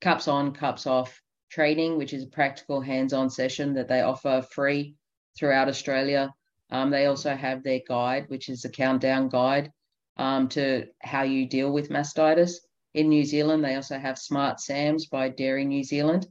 cups 0.00 0.28
on, 0.28 0.52
cups 0.52 0.86
off 0.86 1.21
training, 1.52 1.98
which 1.98 2.14
is 2.14 2.24
a 2.24 2.34
practical 2.38 2.80
hands-on 2.80 3.28
session 3.28 3.74
that 3.74 3.88
they 3.88 4.00
offer 4.00 4.42
free 4.50 4.96
throughout 5.36 5.68
Australia. 5.68 6.34
Um, 6.70 6.90
they 6.90 7.04
also 7.06 7.36
have 7.36 7.62
their 7.62 7.80
guide, 7.86 8.24
which 8.28 8.48
is 8.48 8.64
a 8.64 8.70
countdown 8.70 9.28
guide 9.28 9.70
um, 10.16 10.48
to 10.48 10.86
how 11.00 11.22
you 11.22 11.46
deal 11.46 11.70
with 11.70 11.90
mastitis. 11.90 12.54
In 12.94 13.08
New 13.08 13.24
Zealand, 13.24 13.64
they 13.64 13.74
also 13.74 13.98
have 13.98 14.16
SmartSAMM 14.16 15.10
by 15.10 15.28
Dairy 15.28 15.64
New 15.64 15.84
Zealand, 15.84 16.26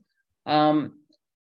um, 0.45 0.93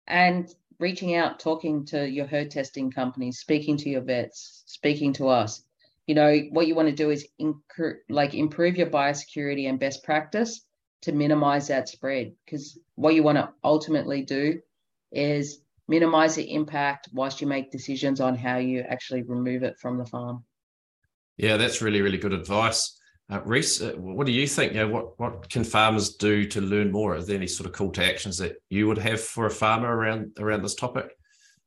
and 0.06 0.48
reaching 0.78 1.14
out, 1.14 1.40
talking 1.40 1.84
to 1.86 2.08
your 2.08 2.26
herd 2.26 2.50
testing 2.50 2.90
companies, 2.90 3.38
speaking 3.38 3.76
to 3.78 3.88
your 3.90 4.02
vets, 4.02 4.62
speaking 4.66 5.12
to 5.14 5.28
us. 5.28 5.62
You 6.06 6.14
know, 6.14 6.36
what 6.50 6.66
you 6.66 6.74
want 6.74 6.88
to 6.88 6.94
do 6.94 7.10
is 7.10 7.26
inc- 7.40 7.96
like 8.08 8.34
improve 8.34 8.76
your 8.76 8.88
biosecurity 8.88 9.68
and 9.68 9.78
best 9.78 10.04
practice 10.04 10.60
to 11.02 11.12
minimize 11.12 11.68
that 11.68 11.88
spread. 11.88 12.34
Because 12.44 12.78
what 12.96 13.14
you 13.14 13.22
want 13.22 13.38
to 13.38 13.50
ultimately 13.62 14.22
do 14.22 14.60
is 15.12 15.60
minimize 15.88 16.34
the 16.34 16.52
impact 16.52 17.08
whilst 17.12 17.40
you 17.40 17.46
make 17.46 17.70
decisions 17.70 18.20
on 18.20 18.34
how 18.34 18.56
you 18.56 18.80
actually 18.80 19.22
remove 19.22 19.62
it 19.62 19.78
from 19.78 19.96
the 19.98 20.04
farm. 20.04 20.44
Yeah, 21.36 21.56
that's 21.56 21.82
really, 21.82 22.02
really 22.02 22.18
good 22.18 22.32
advice. 22.32 22.98
Uh, 23.30 23.40
Rhys, 23.44 23.82
uh, 23.82 23.92
what 23.96 24.26
do 24.26 24.32
you 24.32 24.46
think? 24.46 24.72
You 24.72 24.80
know, 24.80 24.88
what, 24.88 25.18
what 25.18 25.50
can 25.50 25.64
farmers 25.64 26.14
do 26.14 26.46
to 26.46 26.60
learn 26.60 26.92
more? 26.92 27.16
Are 27.16 27.22
there 27.22 27.36
any 27.36 27.46
sort 27.46 27.68
of 27.68 27.74
call 27.74 27.90
to 27.92 28.04
actions 28.04 28.38
that 28.38 28.56
you 28.70 28.86
would 28.86 28.98
have 28.98 29.20
for 29.20 29.46
a 29.46 29.50
farmer 29.50 29.94
around 29.94 30.36
around 30.38 30.62
this 30.62 30.76
topic? 30.76 31.16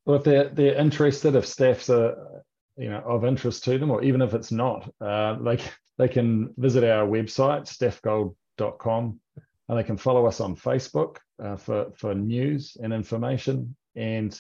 Well, 0.05 0.17
if 0.17 0.23
they're 0.23 0.49
they're 0.49 0.75
interested, 0.75 1.35
if 1.35 1.45
staffs 1.45 1.89
are 1.89 2.43
you 2.77 2.89
know 2.89 3.01
of 3.05 3.25
interest 3.25 3.65
to 3.65 3.77
them, 3.77 3.91
or 3.91 4.01
even 4.03 4.21
if 4.21 4.33
it's 4.33 4.53
not, 4.53 4.89
uh, 5.01 5.35
they 5.43 5.59
they 5.97 6.07
can 6.07 6.53
visit 6.57 6.85
our 6.85 7.05
website 7.05 7.67
staphgold.com, 7.67 9.19
and 9.69 9.77
they 9.77 9.83
can 9.83 9.97
follow 9.97 10.25
us 10.25 10.41
on 10.41 10.55
Facebook 10.55 11.17
uh, 11.41 11.55
for 11.55 11.91
for 11.95 12.15
news 12.15 12.75
and 12.81 12.91
information. 12.91 13.75
And 13.95 14.37